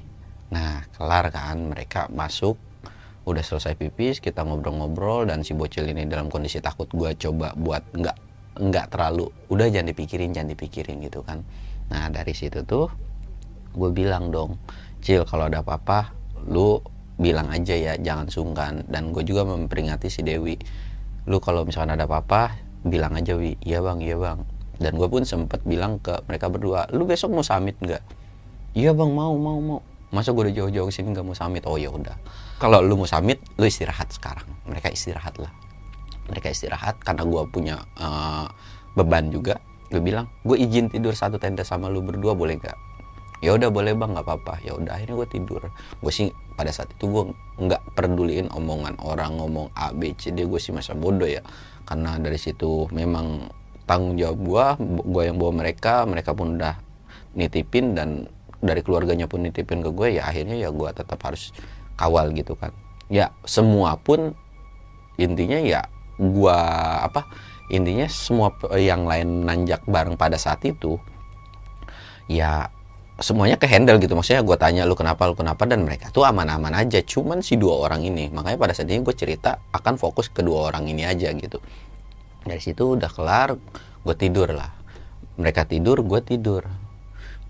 [0.55, 2.57] Nah kelar kan mereka masuk
[3.25, 7.81] udah selesai pipis kita ngobrol-ngobrol dan si bocil ini dalam kondisi takut gua coba buat
[7.97, 8.17] nggak
[8.61, 11.41] nggak terlalu udah jangan dipikirin jangan dipikirin gitu kan
[11.92, 12.88] nah dari situ tuh
[13.75, 14.57] gue bilang dong
[15.05, 16.14] cil kalau ada apa-apa
[16.49, 16.81] lu
[17.14, 18.83] bilang aja ya jangan sungkan.
[18.90, 20.59] Dan gue juga memperingati si Dewi.
[21.31, 23.57] Lu kalau misalkan ada apa-apa bilang aja wi.
[23.62, 24.42] Iya bang iya bang.
[24.77, 28.03] Dan gue pun sempet bilang ke mereka berdua lu besok mau summit nggak?
[28.75, 29.81] Iya bang mau mau mau.
[30.14, 31.62] Masa gue udah jauh-jauh ke sini nggak mau summit?
[31.66, 32.14] Oh ya udah.
[32.59, 34.47] Kalau lu mau summit lu istirahat sekarang.
[34.66, 35.51] Mereka istirahat lah.
[36.31, 38.47] Mereka istirahat karena gue punya eh,
[38.99, 39.59] beban juga
[39.92, 42.79] gue bilang gue izin tidur satu tenda sama lu berdua boleh nggak?
[43.44, 44.64] Ya udah boleh bang nggak apa-apa.
[44.64, 45.62] Ya udah akhirnya gue tidur.
[46.01, 47.25] Gue sih pada saat itu gue
[47.61, 50.49] nggak peduliin omongan orang ngomong A B C D.
[50.49, 51.44] Gue sih masa bodoh ya.
[51.85, 53.53] Karena dari situ memang
[53.85, 54.64] tanggung jawab gue
[55.05, 56.81] gue yang bawa mereka mereka pun udah
[57.37, 58.25] nitipin dan
[58.64, 61.53] dari keluarganya pun nitipin ke gue ya akhirnya ya gue tetap harus
[62.01, 62.73] kawal gitu kan.
[63.12, 64.33] Ya semua pun
[65.20, 66.57] intinya ya gua
[67.05, 67.27] apa
[67.72, 71.00] intinya semua p- yang lain nanjak bareng pada saat itu
[72.29, 72.68] ya
[73.20, 74.12] semuanya ke handle gitu.
[74.18, 75.62] Maksudnya gue tanya lu kenapa lu kenapa?
[75.64, 76.98] Dan mereka tuh aman-aman aja.
[77.00, 80.72] Cuman si dua orang ini makanya pada saat ini gue cerita akan fokus ke dua
[80.72, 81.62] orang ini aja gitu.
[82.44, 83.55] Dari situ udah kelar
[84.05, 84.74] gue tidur lah.
[85.38, 86.66] Mereka tidur gue tidur.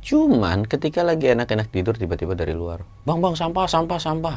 [0.04, 4.36] Cuman ketika lagi enak-enak tidur tiba-tiba dari luar bang bang sampah sampah sampah.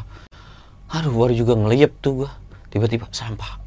[0.96, 2.32] Aduh baru juga ngeliyep tuh gue
[2.72, 3.60] tiba-tiba sampah.
[3.60, 3.67] Ah,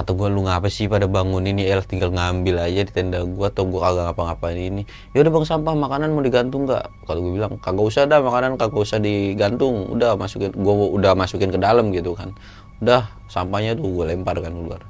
[0.00, 1.84] kata gue lu ngapa sih pada bangun ini el?
[1.84, 4.82] Tinggal ngambil aja di tenda gue atau gue kagak ngapa-ngapain ini.
[5.12, 6.88] Ya udah bang sampah makanan mau digantung nggak?
[7.04, 9.92] Kalau gue bilang kagak usah dah makanan kagak usah digantung.
[9.92, 12.32] Udah masukin gue udah masukin ke dalam gitu kan.
[12.80, 14.80] Udah sampahnya tuh gue lempar kan keluar.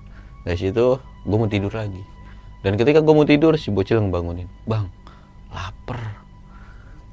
[0.46, 2.06] Dari situ gue mau tidur lagi.
[2.62, 4.86] Dan ketika gue mau tidur si bocil ngebangunin bang
[5.50, 6.22] lapar.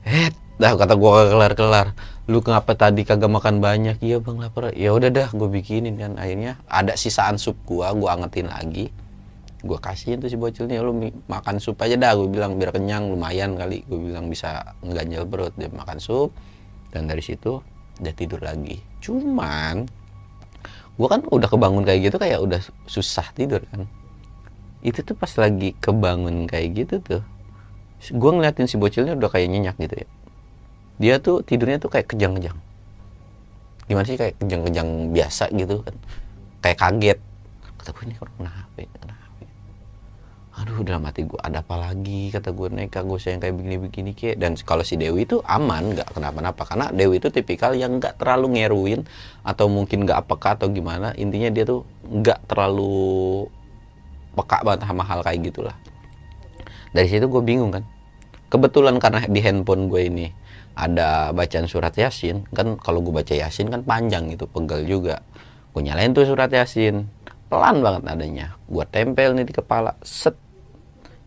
[0.06, 0.30] Eh
[0.62, 1.88] dah kata gue kelar kelar
[2.28, 4.04] lu kenapa tadi kagak makan banyak?
[4.04, 4.76] Iya bang lapar.
[4.76, 6.20] Ya udah dah gue bikinin kan.
[6.20, 8.92] Akhirnya ada sisaan sup gua gue angetin lagi.
[9.64, 10.92] Gue kasihin tuh si bocil nih lu
[11.32, 13.88] makan sup aja dah gue bilang biar kenyang lumayan kali.
[13.88, 16.36] Gue bilang bisa ngeganjel perut dia makan sup.
[16.92, 17.64] Dan dari situ
[17.98, 18.84] dia tidur lagi.
[19.00, 19.88] Cuman
[21.00, 22.60] gue kan udah kebangun kayak gitu kayak udah
[22.92, 23.88] susah tidur kan.
[24.84, 27.24] Itu tuh pas lagi kebangun kayak gitu tuh
[27.98, 30.08] gue ngeliatin si bocilnya udah kayak nyenyak gitu ya
[30.98, 32.58] dia tuh tidurnya tuh kayak kejang-kejang.
[33.88, 35.96] Gimana sih kayak kejang-kejang biasa gitu kan?
[36.66, 37.20] Kayak kaget.
[37.78, 38.90] Kata gue ini orang kenapa ya?
[39.00, 39.52] kenapa ya?
[40.58, 42.34] aduh dalam hati gue ada apa lagi?
[42.34, 46.18] Kata gue neka gue sayang kayak begini-begini kayak dan kalau si Dewi itu aman nggak
[46.18, 46.66] kenapa-napa.
[46.66, 49.06] Karena Dewi itu tipikal yang nggak terlalu ngeruin
[49.46, 51.14] atau mungkin nggak apakah atau gimana.
[51.14, 53.46] Intinya dia tuh nggak terlalu
[54.34, 55.78] peka banget sama hal kayak gitulah.
[56.90, 57.86] Dari situ gue bingung kan.
[58.50, 60.28] Kebetulan karena di handphone gue ini
[60.78, 65.26] ada bacaan surat yasin kan kalau gue baca yasin kan panjang gitu pegel juga.
[65.74, 67.10] Gue nyalain tuh surat yasin
[67.50, 68.48] pelan banget adanya.
[68.70, 70.38] Gue tempel nih di kepala set.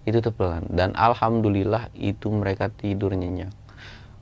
[0.06, 3.50] Itu tuh pelan dan alhamdulillah itu mereka tidur nyenyak.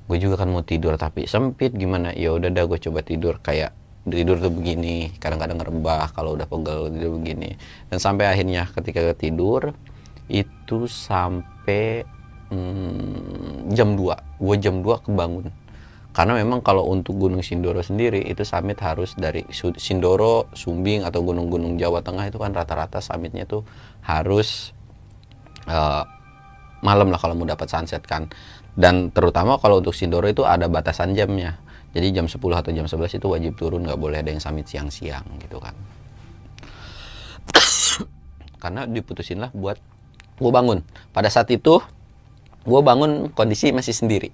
[0.09, 2.17] Gue juga kan mau tidur tapi sempit gimana?
[2.17, 3.37] Ya udah dah gue coba tidur.
[3.45, 3.77] Kayak
[4.09, 7.53] tidur tuh begini kadang-kadang ngerebah kalau udah pegel tidur begini.
[7.93, 9.77] Dan sampai akhirnya ketika tidur
[10.33, 12.09] itu sampai
[12.53, 15.49] hmm, jam 2 gue jam 2 kebangun.
[16.19, 21.79] Karena memang kalau untuk Gunung Sindoro sendiri itu summit harus dari Sindoro, Sumbing atau gunung-gunung
[21.79, 23.63] Jawa Tengah itu kan rata-rata summitnya tuh
[24.03, 24.75] harus
[25.71, 26.03] uh,
[26.83, 28.27] malam lah kalau mau dapat sunset kan.
[28.75, 31.59] Dan terutama kalau untuk Sindoro itu ada batasan jamnya.
[31.95, 35.23] Jadi jam 10 atau jam 11 itu wajib turun nggak boleh ada yang summit siang-siang
[35.39, 35.79] gitu kan.
[38.63, 39.79] Karena diputusin lah buat
[40.39, 40.83] gue bangun.
[41.15, 41.79] Pada saat itu
[42.65, 44.31] gue bangun kondisi masih sendiri.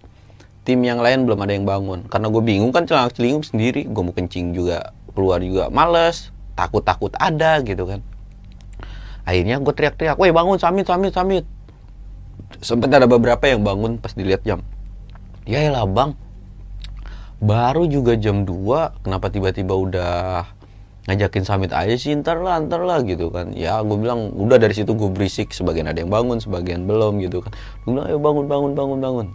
[0.64, 2.08] Tim yang lain belum ada yang bangun.
[2.08, 3.84] Karena gue bingung kan celana celingum sendiri.
[3.84, 8.00] Gue mau kencing juga keluar juga males takut takut ada gitu kan.
[9.24, 11.44] Akhirnya gue teriak-teriak woi bangun samit samit samit.
[12.62, 14.62] Sempat ada beberapa yang bangun pas dilihat jam.
[15.44, 16.14] Ya lah bang.
[17.44, 20.53] Baru juga jam 2 kenapa tiba-tiba udah
[21.04, 23.52] ngajakin summit aja sih ntar lah ntar lah gitu kan.
[23.52, 27.44] Ya gue bilang udah dari situ gue berisik sebagian ada yang bangun sebagian belum gitu
[27.44, 27.52] kan.
[27.84, 29.26] Gue bilang ayo bangun bangun bangun bangun.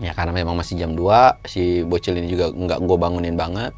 [0.00, 3.76] Ya karena memang masih jam 2 si bocil ini juga nggak gue bangunin banget.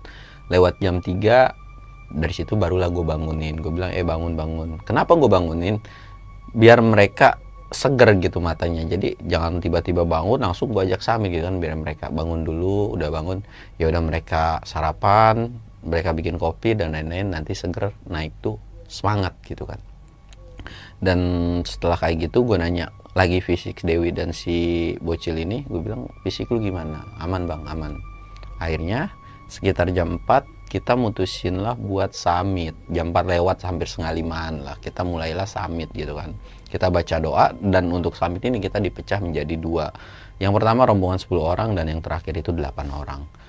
[0.53, 3.59] Lewat jam 3 dari situ barulah gue bangunin.
[3.59, 4.79] Gue bilang eh bangun bangun.
[4.87, 5.83] Kenapa gue bangunin?
[6.55, 7.43] Biar mereka
[7.75, 8.87] seger gitu matanya.
[8.87, 13.11] Jadi jangan tiba-tiba bangun langsung gue ajak sami gitu kan biar mereka bangun dulu udah
[13.11, 13.43] bangun.
[13.83, 19.65] Ya udah mereka sarapan mereka bikin kopi dan lain-lain nanti seger naik tuh semangat gitu
[19.65, 19.81] kan.
[21.01, 21.19] Dan
[21.65, 26.53] setelah kayak gitu gue nanya lagi fisik Dewi dan si bocil ini gue bilang fisik
[26.53, 27.03] lu gimana?
[27.19, 27.97] Aman bang aman.
[28.61, 29.09] Akhirnya
[29.49, 32.77] sekitar jam 4 kita mutusin lah buat summit.
[32.93, 34.77] Jam 4 lewat hampir setengah limaan lah.
[34.79, 36.37] Kita mulailah summit gitu kan.
[36.71, 39.91] Kita baca doa dan untuk summit ini kita dipecah menjadi dua.
[40.39, 42.63] Yang pertama rombongan 10 orang dan yang terakhir itu 8
[42.93, 43.40] orang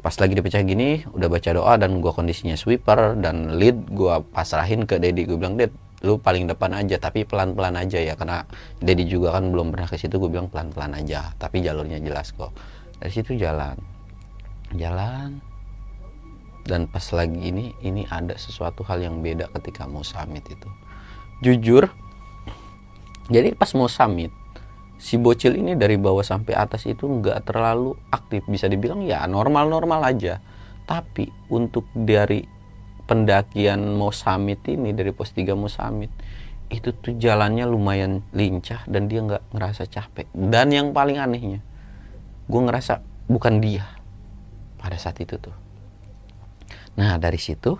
[0.00, 4.88] pas lagi dipecah gini udah baca doa dan gua kondisinya sweeper dan lead gua pasrahin
[4.88, 8.48] ke Dedi gue bilang Ded lu paling depan aja tapi pelan-pelan aja ya karena
[8.80, 10.16] Dedi juga kan belum pernah ke situ.
[10.16, 12.56] Gue bilang pelan-pelan aja tapi jalurnya jelas kok.
[12.96, 13.76] Dari situ jalan.
[14.72, 15.44] Jalan.
[16.64, 20.68] Dan pas lagi ini ini ada sesuatu hal yang beda ketika mau summit itu.
[21.44, 21.88] Jujur
[23.30, 24.32] jadi pas mau summit
[25.00, 28.44] si bocil ini dari bawah sampai atas itu nggak terlalu aktif.
[28.44, 30.44] Bisa dibilang ya normal-normal aja.
[30.84, 32.44] Tapi untuk dari
[33.08, 36.12] pendakian mau summit ini dari pos 3 mau summit
[36.70, 40.28] itu tuh jalannya lumayan lincah dan dia nggak ngerasa capek.
[40.30, 41.64] Dan yang paling anehnya
[42.46, 43.88] gue ngerasa bukan dia
[44.78, 45.56] pada saat itu tuh.
[47.00, 47.74] Nah dari situ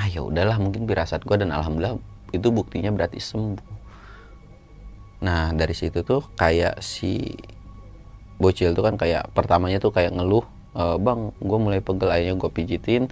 [0.00, 2.00] ah ya udahlah mungkin firasat gue dan alhamdulillah
[2.32, 3.79] itu buktinya berarti sembuh
[5.20, 7.36] Nah dari situ tuh kayak si
[8.40, 12.50] bocil tuh kan kayak pertamanya tuh kayak ngeluh e, bang gue mulai pegel akhirnya gue
[12.50, 13.02] pijitin.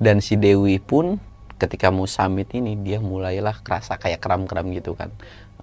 [0.00, 1.20] Dan si Dewi pun
[1.60, 5.12] ketika mau summit ini dia mulailah kerasa kayak kram-kram gitu kan.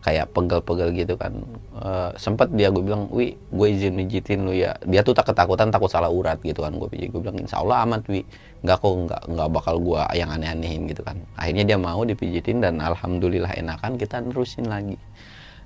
[0.05, 1.33] Kayak pegel-pegel gitu kan.
[1.73, 1.89] E,
[2.21, 4.77] sempet dia gue bilang wi gue izin pijitin lu ya.
[4.85, 7.09] Dia tuh tak ketakutan takut salah urat gitu kan gue pijit.
[7.09, 8.21] Gue bilang insya Allah aman wi.
[8.61, 11.17] Nggak kok nggak nggak bakal gue yang aneh-anehin gitu kan.
[11.33, 15.01] Akhirnya dia mau dipijitin dan alhamdulillah enakan kita nerusin lagi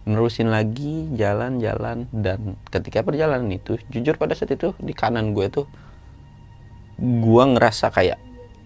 [0.08, 2.08] nerusin lagi jalan-jalan.
[2.14, 5.66] Dan ketika perjalanan itu jujur pada saat itu di kanan gue tuh
[7.00, 8.20] gue ngerasa kayak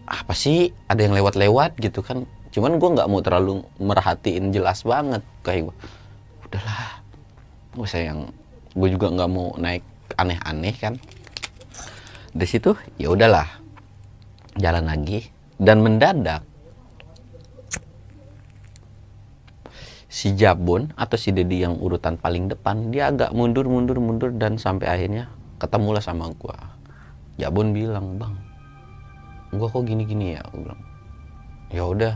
[0.06, 0.69] apa sih?
[0.89, 2.28] Ada yang lewat-lewat gitu kan.
[2.54, 5.76] Cuman gue nggak mau terlalu merhatiin jelas banget kayak gue
[6.46, 7.02] udahlah
[7.74, 8.30] gue sayang
[8.78, 9.82] gue juga nggak mau naik
[10.17, 10.93] aneh-aneh kan.
[12.34, 13.46] Dari situ ya udahlah
[14.58, 15.30] jalan lagi.
[15.54, 16.43] Dan mendadak
[20.09, 24.62] si Jabon atau si Dedi yang urutan paling depan dia agak mundur mundur mundur dan
[24.62, 26.58] sampai akhirnya ketemulah sama gua.
[27.41, 28.35] Jabon bilang bang
[29.54, 30.41] gua kok gini gini ya?
[30.54, 30.81] Gua bilang
[31.73, 32.13] ya udah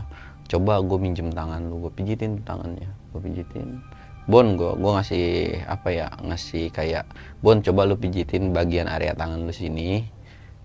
[0.48, 3.82] coba gue minjem tangan lu gue pijitin tangannya gue pijitin.
[4.30, 5.26] Bon gue gue ngasih
[5.66, 7.04] apa ya ngasih kayak
[7.44, 10.06] Bon coba lu pijitin bagian area tangan lu sini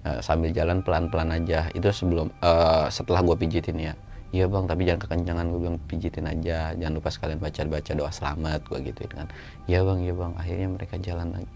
[0.07, 1.68] uh, sambil jalan pelan pelan aja.
[1.76, 3.93] Itu sebelum uh, setelah gue pijitin ya
[4.34, 6.73] iya bang tapi jangan kekencangan gue bilang pijitin aja.
[6.73, 9.29] Jangan lupa sekalian baca baca doa selamat gue gitu kan.
[9.69, 10.31] Iya bang iya bang.
[10.36, 11.53] Akhirnya mereka jalan lagi.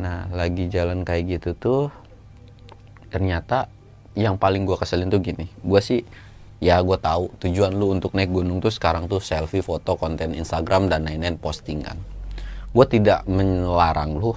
[0.00, 1.82] Nah lagi jalan kayak gitu tuh
[3.12, 3.68] ternyata
[4.16, 5.46] yang paling gue keselin tuh gini.
[5.60, 6.00] Gue sih
[6.58, 10.90] ya gue tahu tujuan lu untuk naik gunung tuh sekarang tuh selfie foto konten Instagram
[10.90, 12.18] dan lain-lain postingan
[12.68, 14.36] gue tidak melarang lu.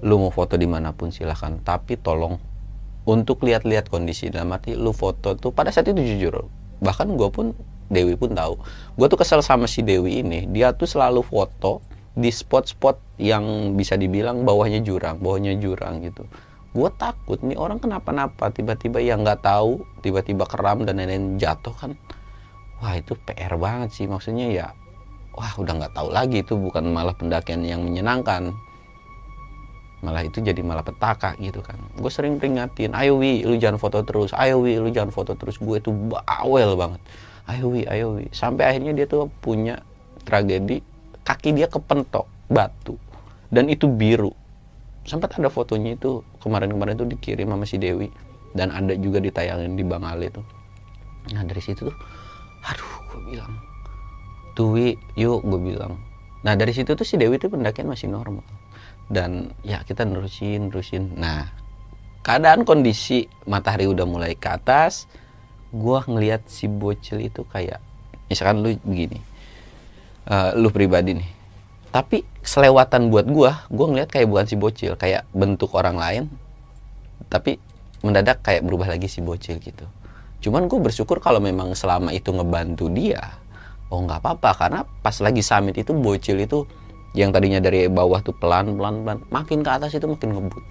[0.00, 1.60] Lu mau foto di mana pun silahkan.
[1.60, 2.40] Tapi tolong
[3.08, 6.48] untuk lihat-lihat kondisi dalam arti lu foto tuh pada saat itu jujur
[6.80, 7.52] bahkan gue pun
[7.90, 8.54] Dewi pun tahu.
[8.94, 11.82] Gue tuh kesel sama si Dewi ini dia tuh selalu foto
[12.14, 16.22] di spot-spot yang bisa dibilang bawahnya jurang bawahnya jurang gitu.
[16.70, 21.98] Gue takut nih orang kenapa-napa tiba-tiba yang nggak tahu tiba-tiba keram dan lain-lain jatuh kan.
[22.78, 24.66] Wah itu PR banget sih maksudnya ya
[25.34, 28.54] wah udah nggak tahu lagi itu bukan malah pendakian yang menyenangkan
[30.00, 31.76] malah itu jadi malah petaka gitu kan.
[31.96, 34.32] Gue sering peringatin ayo wi lu jangan foto terus.
[34.32, 35.60] Ayo wi lu jangan foto terus.
[35.60, 37.00] Gue itu bawel banget.
[37.44, 38.26] Ayo wi ayo wi.
[38.32, 39.84] Sampai akhirnya dia tuh punya
[40.24, 40.80] tragedi
[41.24, 42.96] kaki dia kepentok batu.
[43.52, 44.32] Dan itu biru.
[45.04, 48.08] Sempat ada fotonya itu kemarin-kemarin tuh dikirim sama si Dewi.
[48.56, 50.44] Dan ada juga ditayangin di Bang Ali tuh.
[51.36, 51.96] Nah dari situ tuh
[52.60, 53.52] aduh gue bilang
[54.52, 56.00] tuwi yuk gue bilang.
[56.40, 58.44] Nah dari situ tuh si Dewi tuh pendakian masih normal
[59.10, 61.18] dan ya kita nerusin nerusin.
[61.18, 61.50] Nah
[62.22, 65.10] keadaan kondisi matahari udah mulai ke atas
[65.74, 67.82] gua ngelihat si bocil itu kayak
[68.30, 69.18] misalkan lu begini
[70.30, 71.30] uh, lu pribadi nih.
[71.90, 76.24] Tapi selewatan buat gua gua ngeliat kayak bukan si bocil kayak bentuk orang lain
[77.26, 77.58] tapi
[78.00, 79.84] mendadak kayak berubah lagi si bocil gitu.
[80.40, 83.36] Cuman gue bersyukur kalau memang selama itu ngebantu dia
[83.92, 84.50] oh nggak apa-apa.
[84.56, 86.64] Karena pas lagi summit itu bocil itu
[87.16, 89.18] yang tadinya dari bawah tuh pelan pelan pelan.
[89.30, 90.64] Makin ke atas itu makin ngebut.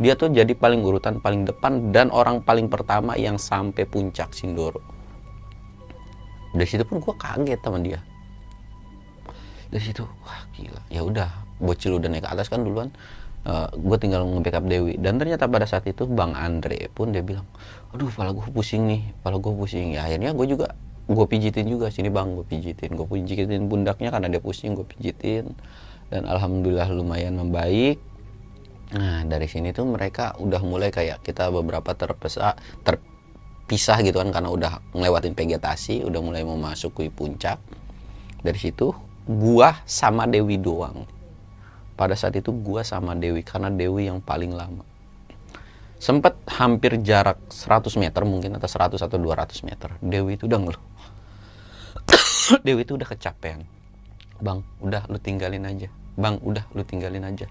[0.00, 4.80] Dia tuh jadi paling urutan paling depan dan orang paling pertama yang sampai puncak Sindoro.
[6.50, 8.00] Dari situ pun gue kaget sama dia.
[9.70, 10.82] Dari situ wah gila.
[10.90, 11.28] Ya udah
[11.60, 12.90] bocil udah naik ke atas kan duluan.
[13.40, 14.98] Uh, gue tinggal nge-backup Dewi.
[14.98, 17.46] Dan ternyata pada saat itu Bang Andre pun dia bilang
[17.94, 19.94] aduh kepala gue pusing nih kepala gue pusing.
[19.94, 20.74] Ya akhirnya gue juga
[21.10, 22.94] gue pijitin juga sini bang gue pijitin.
[22.94, 25.50] Gue pijitin pundaknya karena dia pusing gue pijitin.
[26.06, 27.98] Dan alhamdulillah lumayan membaik.
[28.94, 32.54] Nah dari sini tuh mereka udah mulai kayak kita beberapa terpesa
[32.86, 37.58] terpisah gitu kan karena udah ngelewatin vegetasi udah mulai mau masuk ke puncak.
[38.42, 38.94] Dari situ
[39.26, 41.06] gua sama Dewi doang.
[41.98, 44.86] Pada saat itu gua sama Dewi karena Dewi yang paling lama.
[46.00, 49.90] Sempat hampir jarak 100 meter mungkin atau 100 atau 200 meter.
[50.00, 50.90] Dewi itu udah ngeluh
[52.66, 53.62] Dewi itu udah kecapean.
[54.40, 55.88] Bang udah lu tinggalin aja.
[56.18, 57.46] Bang udah lu tinggalin aja.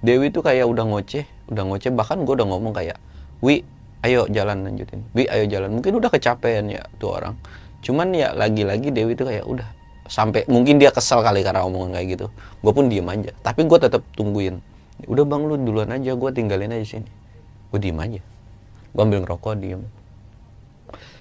[0.00, 1.90] Dewi itu kayak udah ngoceh udah ngoceh.
[1.90, 2.96] Bahkan gue udah ngomong kayak
[3.42, 3.66] wi
[4.06, 5.02] ayo jalan lanjutin.
[5.12, 5.74] Wi ayo jalan.
[5.74, 7.34] Mungkin udah kecapean ya tuh orang.
[7.82, 9.68] Cuman ya lagi-lagi Dewi itu kayak udah
[10.08, 12.26] sampai mungkin dia kesal kali karena omongan kayak gitu.
[12.62, 13.34] Gue pun diem aja.
[13.42, 14.62] Tapi gue tetap tungguin.
[15.06, 16.14] Udah bang lu duluan aja.
[16.14, 17.10] Gue tinggalin aja sini.
[17.74, 18.22] Gue diem aja.
[18.94, 19.82] Gue ambil ngerokok diem.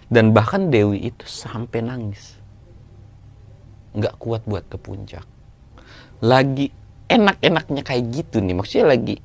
[0.07, 2.36] Dan bahkan Dewi itu sampai nangis
[3.95, 5.23] nggak kuat buat ke puncak.
[6.23, 6.73] Lagi
[7.07, 9.15] enak-enaknya kayak gitu nih maksudnya lagi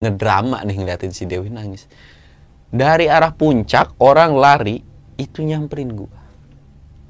[0.00, 1.84] ngedrama nih ngeliatin si Dewi nangis.
[2.72, 4.80] Dari arah puncak orang lari
[5.20, 6.12] itu nyamperin gua.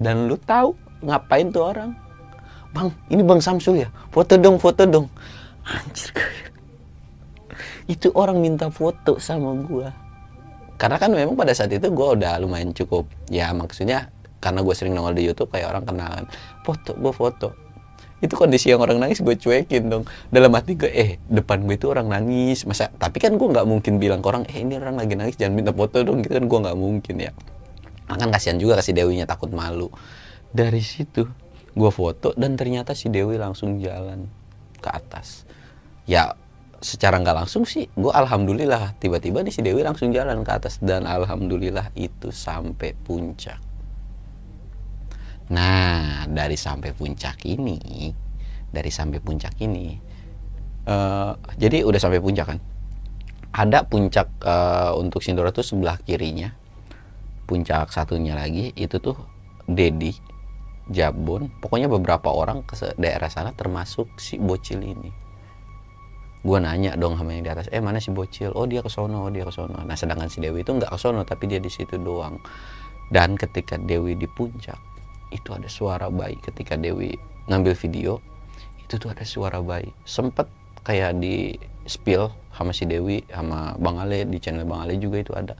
[0.02, 0.74] Dan lu tahu
[1.06, 1.94] ngapain tuh orang?
[2.74, 3.88] Bang ini bang Samsul ya?
[4.10, 5.06] Foto dong foto dong.
[5.62, 6.10] Anjir
[7.90, 9.90] itu orang minta foto sama gua.
[10.78, 14.10] Karena kan memang pada saat itu gue udah lumayan cukup ya maksudnya
[14.42, 16.24] karena gue sering nongol di YouTube kayak orang kenalan
[16.66, 17.48] foto gue foto.
[18.22, 20.06] Itu kondisi yang orang nangis gue cuekin dong.
[20.30, 22.62] Dalam hati gue eh depan gue itu orang nangis.
[22.66, 25.54] Masa tapi kan gue nggak mungkin bilang ke orang eh ini orang lagi nangis jangan
[25.58, 26.22] minta foto dong.
[26.22, 27.34] Gitu kan gue nggak mungkin ya.
[28.06, 29.90] Kan kasihan juga kasih Dewinya takut malu.
[30.54, 31.26] Dari situ
[31.74, 34.30] gue foto dan ternyata si Dewi langsung jalan
[34.78, 35.42] ke atas.
[36.06, 36.38] Ya
[36.78, 40.78] secara nggak langsung sih gue alhamdulillah tiba-tiba nih si Dewi langsung jalan ke atas.
[40.78, 43.71] Dan alhamdulillah itu sampai puncak
[45.52, 48.08] nah dari sampai puncak ini
[48.72, 50.12] dari sampai puncak ini
[50.86, 52.58] uh, jadi udah sampai puncak kan?
[53.52, 56.56] Ada puncak uh, untuk Sindoro tuh sebelah kirinya.
[57.44, 59.16] Puncak satunya lagi itu tuh
[59.68, 60.16] Dedi
[60.88, 61.52] Jabon.
[61.60, 65.12] Pokoknya beberapa orang ke daerah sana termasuk si bocil ini.
[66.42, 68.50] Gue nanya dong sama yang di atas eh mana si bocil?
[68.56, 69.84] Oh dia ke sono oh dia ke sono.
[69.84, 72.40] Nah sedangkan si Dewi itu nggak ke sono tapi dia di situ doang.
[73.12, 74.91] Dan ketika Dewi di puncak
[75.32, 77.16] itu ada suara bayi ketika Dewi
[77.48, 78.12] ngambil video.
[78.84, 79.88] Itu tuh ada suara bayi.
[80.04, 80.46] Sempet
[80.84, 81.56] kayak di
[81.88, 85.56] spill sama si Dewi sama Bang Ale di channel Bang Ale juga itu ada.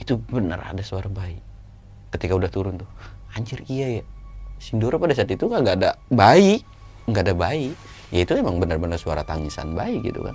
[0.00, 1.36] Itu bener ada suara bayi.
[2.10, 2.90] Ketika udah turun tuh
[3.36, 4.04] anjir iya ya.
[4.60, 6.64] Sindoro pada saat itu nggak ada bayi.
[7.06, 7.76] Nggak ada bayi.
[8.10, 10.34] Ya itu emang benar-benar suara tangisan bayi gitu kan.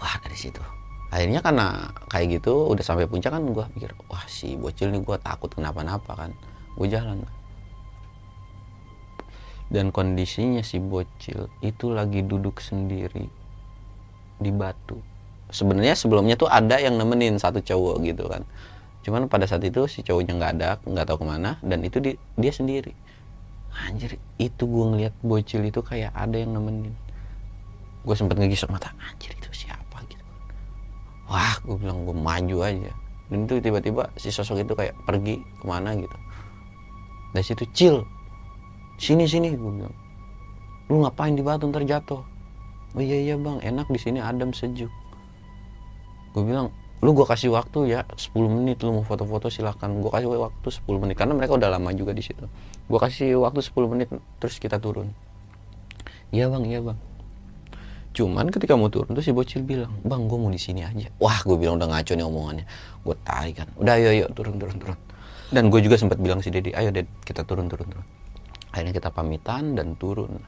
[0.00, 0.62] Wah dari situ.
[1.12, 5.16] Akhirnya karena kayak gitu udah sampai puncak kan gue mikir wah si bocil nih gue
[5.20, 6.32] takut kenapa-napa kan
[6.76, 7.24] gue jalan.
[9.72, 13.24] Dan kondisinya si bocil itu lagi duduk sendiri
[14.36, 15.00] di batu.
[15.48, 18.44] Sebenarnya sebelumnya tuh ada yang nemenin satu cowok gitu kan.
[19.00, 22.12] Cuman pada saat itu si cowoknya nggak ada nggak tahu ke mana dan itu di,
[22.36, 22.92] dia sendiri.
[23.72, 26.92] Anjir itu gue ngeliat bocil itu kayak ada yang nemenin.
[28.04, 30.04] Gue sempet ngegisok mata anjir itu siapa?
[30.04, 30.24] gitu.
[31.32, 32.92] Wah gue bilang gue maju aja.
[33.32, 36.12] Dan itu tiba-tiba si sosok itu kayak pergi ke mana gitu
[37.32, 37.96] dari situ chill
[39.00, 39.96] sini sini gue bilang.
[40.92, 42.22] Lu ngapain di batu ntar jatuh?
[42.92, 44.92] Oh iya iya bang enak di sini adem sejuk.
[46.36, 46.68] Gue bilang
[47.02, 51.02] lu gue kasih waktu ya 10 menit lu mau foto-foto silahkan gue kasih waktu 10
[51.02, 52.46] menit karena mereka udah lama juga di situ.
[52.86, 54.08] Gue kasih waktu 10 menit
[54.38, 55.10] terus kita turun.
[56.30, 56.98] Iya bang iya bang.
[58.12, 61.08] Cuman ketika mau turun tuh si bocil bilang bang gue mau di sini aja.
[61.16, 62.66] Wah gue bilang udah ngaco nih omongannya.
[63.02, 64.98] Gue tarik kan udah ayo ayo turun turun turun
[65.52, 68.06] dan gue juga sempat bilang si Dedi ayo Ded kita turun turun turun.
[68.72, 70.40] Akhirnya kita pamitan dan turun.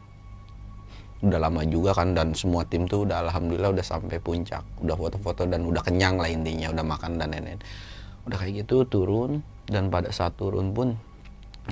[1.21, 4.65] Udah lama juga kan dan semua tim tuh udah alhamdulillah udah sampai puncak.
[4.81, 7.61] Udah foto-foto dan udah kenyang lah intinya udah makan dan lain-lain.
[8.25, 9.45] Udah kayak gitu turun.
[9.65, 10.93] Dan pada saat turun pun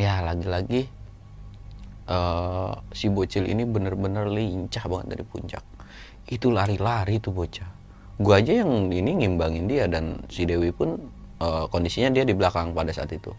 [0.00, 0.88] ya lagi-lagi
[2.08, 5.64] uh, si bocil ini bener-bener lincah banget dari puncak.
[6.28, 7.68] Itu lari-lari tuh bocah.
[8.16, 11.11] Gua aja yang ini ngimbangin dia dan si Dewi pun
[11.42, 13.34] uh, kondisinya dia di belakang pada saat itu.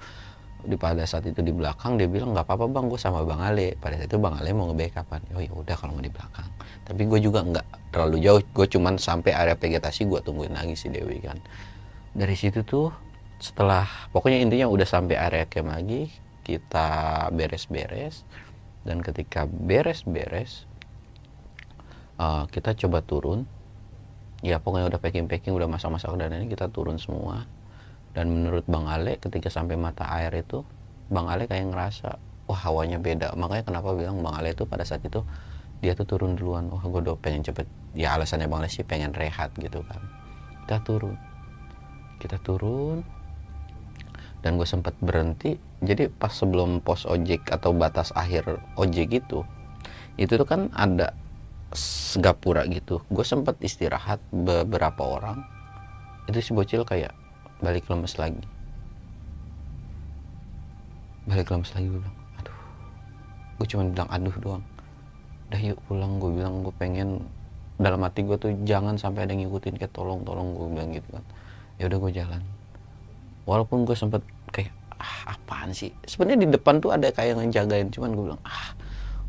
[0.64, 3.68] Di pada saat itu di belakang dia bilang nggak apa-apa bang gue sama bang Ale.
[3.80, 6.48] Pada saat itu bang Ale mau nge-backup kan oh ya udah kalau mau di belakang.
[6.84, 10.88] Tapi gue juga nggak terlalu jauh gue cuman sampai area vegetasi gue tungguin lagi si
[10.92, 11.40] Dewi kan.
[12.16, 12.92] Dari situ tuh
[13.44, 13.84] setelah
[14.16, 16.12] pokoknya intinya udah sampai area camp lagi
[16.44, 18.24] kita beres-beres.
[18.84, 20.68] Dan ketika beres-beres
[22.20, 23.48] uh, kita coba turun.
[24.44, 27.48] Ya pokoknya udah packing-packing udah masak-masak dan ini kita turun semua
[28.14, 30.62] dan menurut Bang Ale ketika sampai mata air itu
[31.10, 33.34] Bang Ale kayak ngerasa wah hawanya beda.
[33.34, 35.26] Makanya kenapa bilang Bang Ale itu pada saat itu
[35.84, 36.70] dia tuh turun duluan.
[36.70, 37.66] Wah gue udah pengen cepet.
[37.98, 40.02] Ya alasannya Bang Ale sih pengen rehat gitu kan.
[40.64, 41.18] Kita turun.
[42.22, 43.04] Kita turun
[44.46, 45.58] dan gue sempat berhenti.
[45.82, 49.44] Jadi pas sebelum pos ojek atau batas akhir ojek itu
[50.14, 51.18] itu tuh kan ada
[51.74, 53.02] segapura gitu.
[53.10, 55.42] Gue sempat istirahat beberapa orang.
[56.30, 57.23] Itu si bocil kayak
[57.64, 58.44] balik lemes lagi.
[61.24, 62.60] Balik lemes lagi gue bilang aduh.
[63.56, 64.64] Gue cuma bilang aduh doang.
[65.48, 66.54] Udah yuk pulang gue bilang.
[66.68, 67.24] Gue pengen
[67.80, 71.08] dalam hati gue tuh jangan sampai ada yang ngikutin kayak tolong tolong gue bilang gitu
[71.16, 71.24] kan.
[71.80, 72.42] Ya udah gue jalan.
[73.48, 74.20] Walaupun gue sempet
[74.52, 75.96] kayak ah apaan sih?
[76.04, 78.76] Sebenarnya di depan tuh ada kayak yang jagain cuman gue bilang ah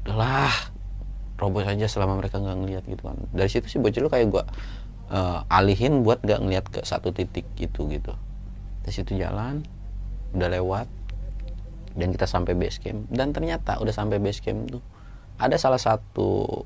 [0.03, 0.55] udahlah
[1.39, 3.17] robos aja selama mereka nggak ngeliat gitu kan.
[3.31, 4.43] Dari situ sih bocil kayak gue
[5.15, 8.15] uh, alihin buat nggak ngeliat ke satu titik gitu gitu
[8.85, 9.65] dari situ jalan
[10.37, 10.87] udah lewat
[11.97, 13.09] dan kita sampai base camp.
[13.09, 14.85] Dan ternyata udah sampai base camp tuh
[15.41, 16.63] ada salah satu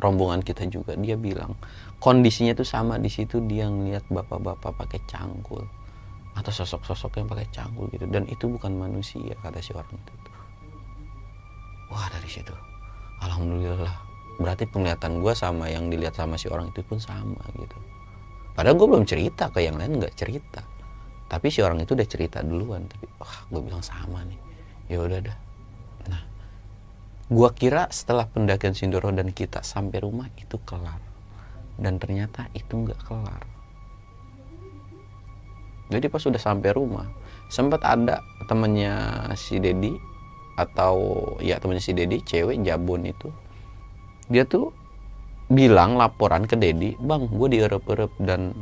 [0.00, 1.56] rombongan kita juga dia bilang
[2.00, 5.60] kondisinya tuh sama di situ dia ngeliat bapak-bapak pakai cangkul
[6.32, 8.08] atau sosok-sosok yang pakai cangkul gitu.
[8.10, 10.30] Dan itu bukan manusia kata si orang itu.
[11.92, 12.54] Wah dari situ.
[13.22, 13.94] Alhamdulillah.
[14.40, 17.76] Berarti penglihatan gue sama yang dilihat sama si orang itu pun sama gitu.
[18.56, 20.64] Padahal gue belum cerita ke yang lain nggak cerita
[21.30, 24.40] tapi si orang itu udah cerita duluan tapi wah gue bilang sama nih.
[24.90, 25.38] Ya udah dah.
[26.10, 26.22] Nah
[27.30, 30.98] gue kira setelah pendakian Sindoro dan kita sampai rumah itu kelar.
[31.78, 33.46] Dan ternyata itu nggak kelar.
[35.94, 37.06] Jadi pas sudah sampai rumah
[37.50, 39.94] sempat ada temennya si Dedi
[40.54, 43.30] atau ya temennya si Dedi cewek Jabon itu
[44.30, 44.70] dia tuh
[45.50, 48.54] bilang laporan ke Dedi bang gue dierep-erep dan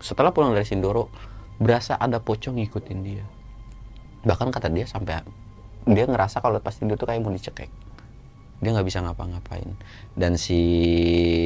[0.00, 1.12] setelah pulang dari Sindoro
[1.60, 3.24] berasa ada pocong ngikutin dia.
[4.24, 5.20] Bahkan kata dia sampai
[5.84, 7.68] dia ngerasa kalau pas tidur tuh kayak mau dicekek.
[8.64, 9.76] Dia nggak bisa ngapa-ngapain.
[10.16, 10.60] Dan si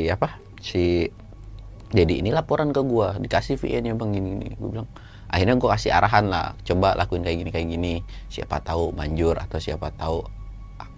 [0.06, 1.10] apa si
[1.90, 4.90] jadi ini laporan ke gua dikasih VN nya bang gini gue bilang
[5.30, 7.94] akhirnya gue kasih arahan lah coba lakuin kayak gini kayak gini.
[8.30, 10.22] Siapa tahu manjur atau siapa tahu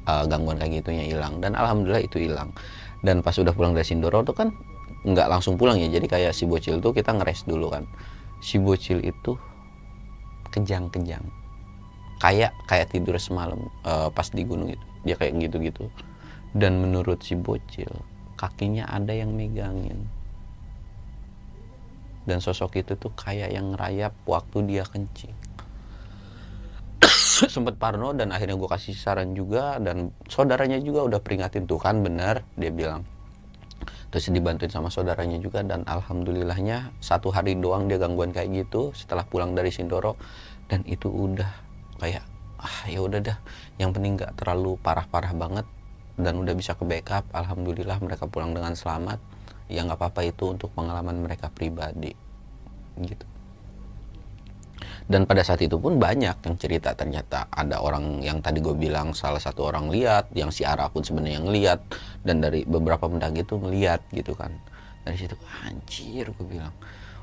[0.09, 1.41] uh, gangguan kayak gitunya hilang.
[1.41, 2.53] Dan alhamdulillah itu hilang.
[3.01, 4.53] Dan pas udah pulang dari Sindoro tuh kan
[5.09, 5.89] nggak langsung pulang ya.
[5.89, 7.89] Jadi kayak si bocil tuh kita ngeres dulu kan
[8.47, 9.35] si bocil itu
[10.55, 11.27] kejang-kejang
[12.23, 14.87] kayak kayak tidur semalam uh, pas di gunung itu.
[15.03, 15.91] Dia kayak gitu-gitu.
[16.57, 17.91] Dan menurut si bocil
[18.39, 20.09] kakinya ada yang megangin.
[22.27, 25.35] Dan sosok itu tuh kayak yang ngerayap waktu dia kencing.
[27.55, 31.69] Sempet parno dan akhirnya gue kasih saran juga dan saudaranya juga udah peringatin.
[31.69, 33.07] Tuh kan bener dia bilang
[34.11, 39.27] terus dibantuin sama saudaranya juga dan alhamdulillahnya satu hari doang dia gangguan kayak gitu setelah
[39.27, 40.17] pulang dari Sindoro.
[40.67, 41.51] Dan itu udah
[42.03, 42.25] kayak
[42.59, 43.39] ah ya udah dah.
[43.79, 45.67] Yang penting nggak terlalu parah-parah banget
[46.19, 47.29] dan udah bisa ke backup.
[47.31, 49.23] Alhamdulillah mereka pulang dengan selamat.
[49.71, 52.15] Ya nggak apa-apa itu untuk pengalaman mereka pribadi
[52.97, 53.36] gitu
[55.07, 59.15] dan pada saat itu pun banyak yang cerita ternyata ada orang yang tadi gue bilang
[59.15, 61.79] salah satu orang lihat yang si Ara pun sebenarnya yang lihat
[62.27, 64.51] dan dari beberapa pendaki itu ngeliat gitu kan.
[65.07, 66.75] Dari situ anjir gue bilang.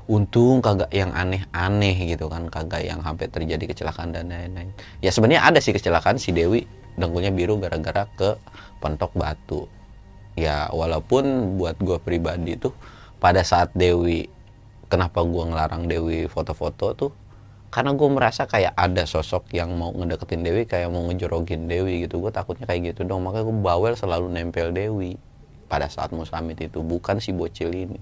[0.08, 2.48] Untung kagak yang aneh-aneh gitu kan.
[2.48, 4.72] Kagak yang sampai terjadi kecelakaan dan lain-lain.
[5.04, 6.64] Ya sebenarnya ada sih kecelakaan si Dewi
[6.96, 8.40] dengkulnya biru gara-gara ke
[8.80, 9.68] pentok batu.
[10.40, 12.72] Ya walaupun buat gue pribadi tuh
[13.20, 14.24] pada saat Dewi
[14.88, 17.12] kenapa gue ngelarang Dewi foto-foto tuh
[17.74, 22.22] karena gue merasa kayak ada sosok yang mau ngedeketin Dewi kayak mau ngejorogin Dewi gitu.
[22.22, 23.26] Gue takutnya kayak gitu dong.
[23.26, 25.18] Makanya gue bawel selalu nempel Dewi
[25.66, 27.98] pada saat mau itu bukan si bocil ini.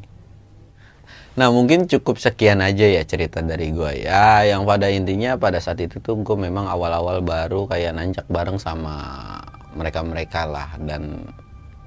[1.40, 4.44] Nah mungkin cukup sekian aja ya cerita dari gue ya.
[4.44, 8.92] Yang pada intinya pada saat itu tuh gue memang awal-awal baru kayak nanjak bareng sama
[9.72, 10.68] mereka-mereka lah.
[10.84, 11.32] Dan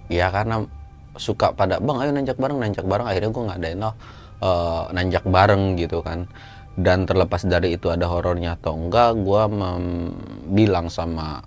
[0.09, 0.65] ya karena
[1.21, 3.05] suka pada bang ayo nanjak bareng nanjak bareng.
[3.05, 3.93] Akhirnya gue ngadain loh
[4.41, 6.25] uh, nanjak bareng gitu kan
[6.75, 9.41] dan terlepas dari itu ada horornya atau enggak gue
[10.51, 11.39] bilang sama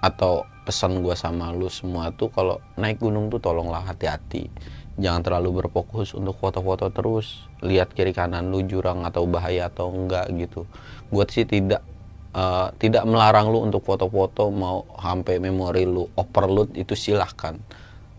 [0.00, 4.50] atau pesan gue sama lu semua tuh kalau naik gunung tuh tolonglah hati-hati.
[4.96, 10.26] Jangan terlalu berfokus untuk foto-foto terus lihat kiri kanan lu jurang atau bahaya atau enggak
[10.32, 10.64] gitu.
[11.12, 11.84] Gue sih tidak
[12.32, 17.60] uh, tidak melarang lu untuk foto-foto mau sampai memori lu overload itu silahkan.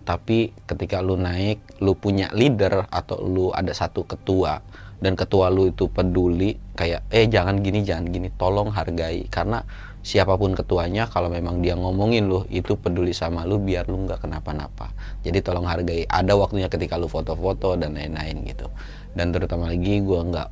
[0.05, 4.61] Tapi ketika lu naik lu punya leader atau lu ada satu ketua
[4.97, 9.29] dan ketua lu itu peduli kayak eh jangan gini jangan gini tolong hargai.
[9.29, 9.61] Karena
[10.01, 14.25] siapa pun ketuanya kalau memang dia ngomongin lu itu peduli sama lu biar lu nggak
[14.25, 14.89] kenapa-napa.
[15.21, 16.09] Jadi tolong hargai.
[16.09, 18.71] Ada waktunya ketika lu foto-foto dan lain-lain gitu.
[19.13, 20.47] Dan terutama lagi gua nggak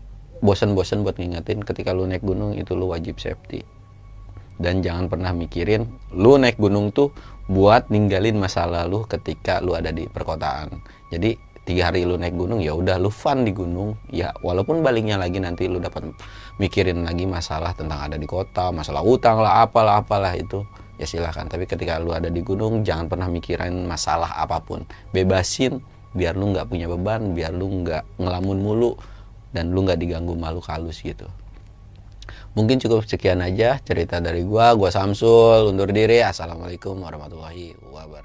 [0.46, 3.66] bosen-bosen buat ngingetin ketika lu naik gunung itu lu wajib safety.
[4.56, 7.12] Dan jangan pernah mikirin lu naik gunung tuh
[7.46, 10.82] buat ninggalin masa lalu ketika lu ada di perkotaan.
[11.14, 13.98] Jadi tiga hari lu naik gunung ya udah lu fun di gunung.
[14.14, 16.06] Ya walaupun baliknya lagi nanti lu dapat
[16.62, 20.64] mikirin lagi masalah tentang ada di kota masalah utang lah apalah apalah itu
[20.96, 24.86] ya silahkan tapi ketika lu ada di gunung jangan pernah mikirin masalah apa pun.
[25.12, 25.82] Bebasin
[26.16, 28.96] biar lu nggak punya beban biar lu nggak ngelamun mulu
[29.52, 31.28] dan lu nggak diganggu malu halus gitu.
[32.56, 34.72] Mungkin cukup sekian aja cerita dari gua.
[34.80, 36.24] Gua Samsul undur diri.
[36.24, 38.25] Assalamualaikum warahmatullahi wabarakatuh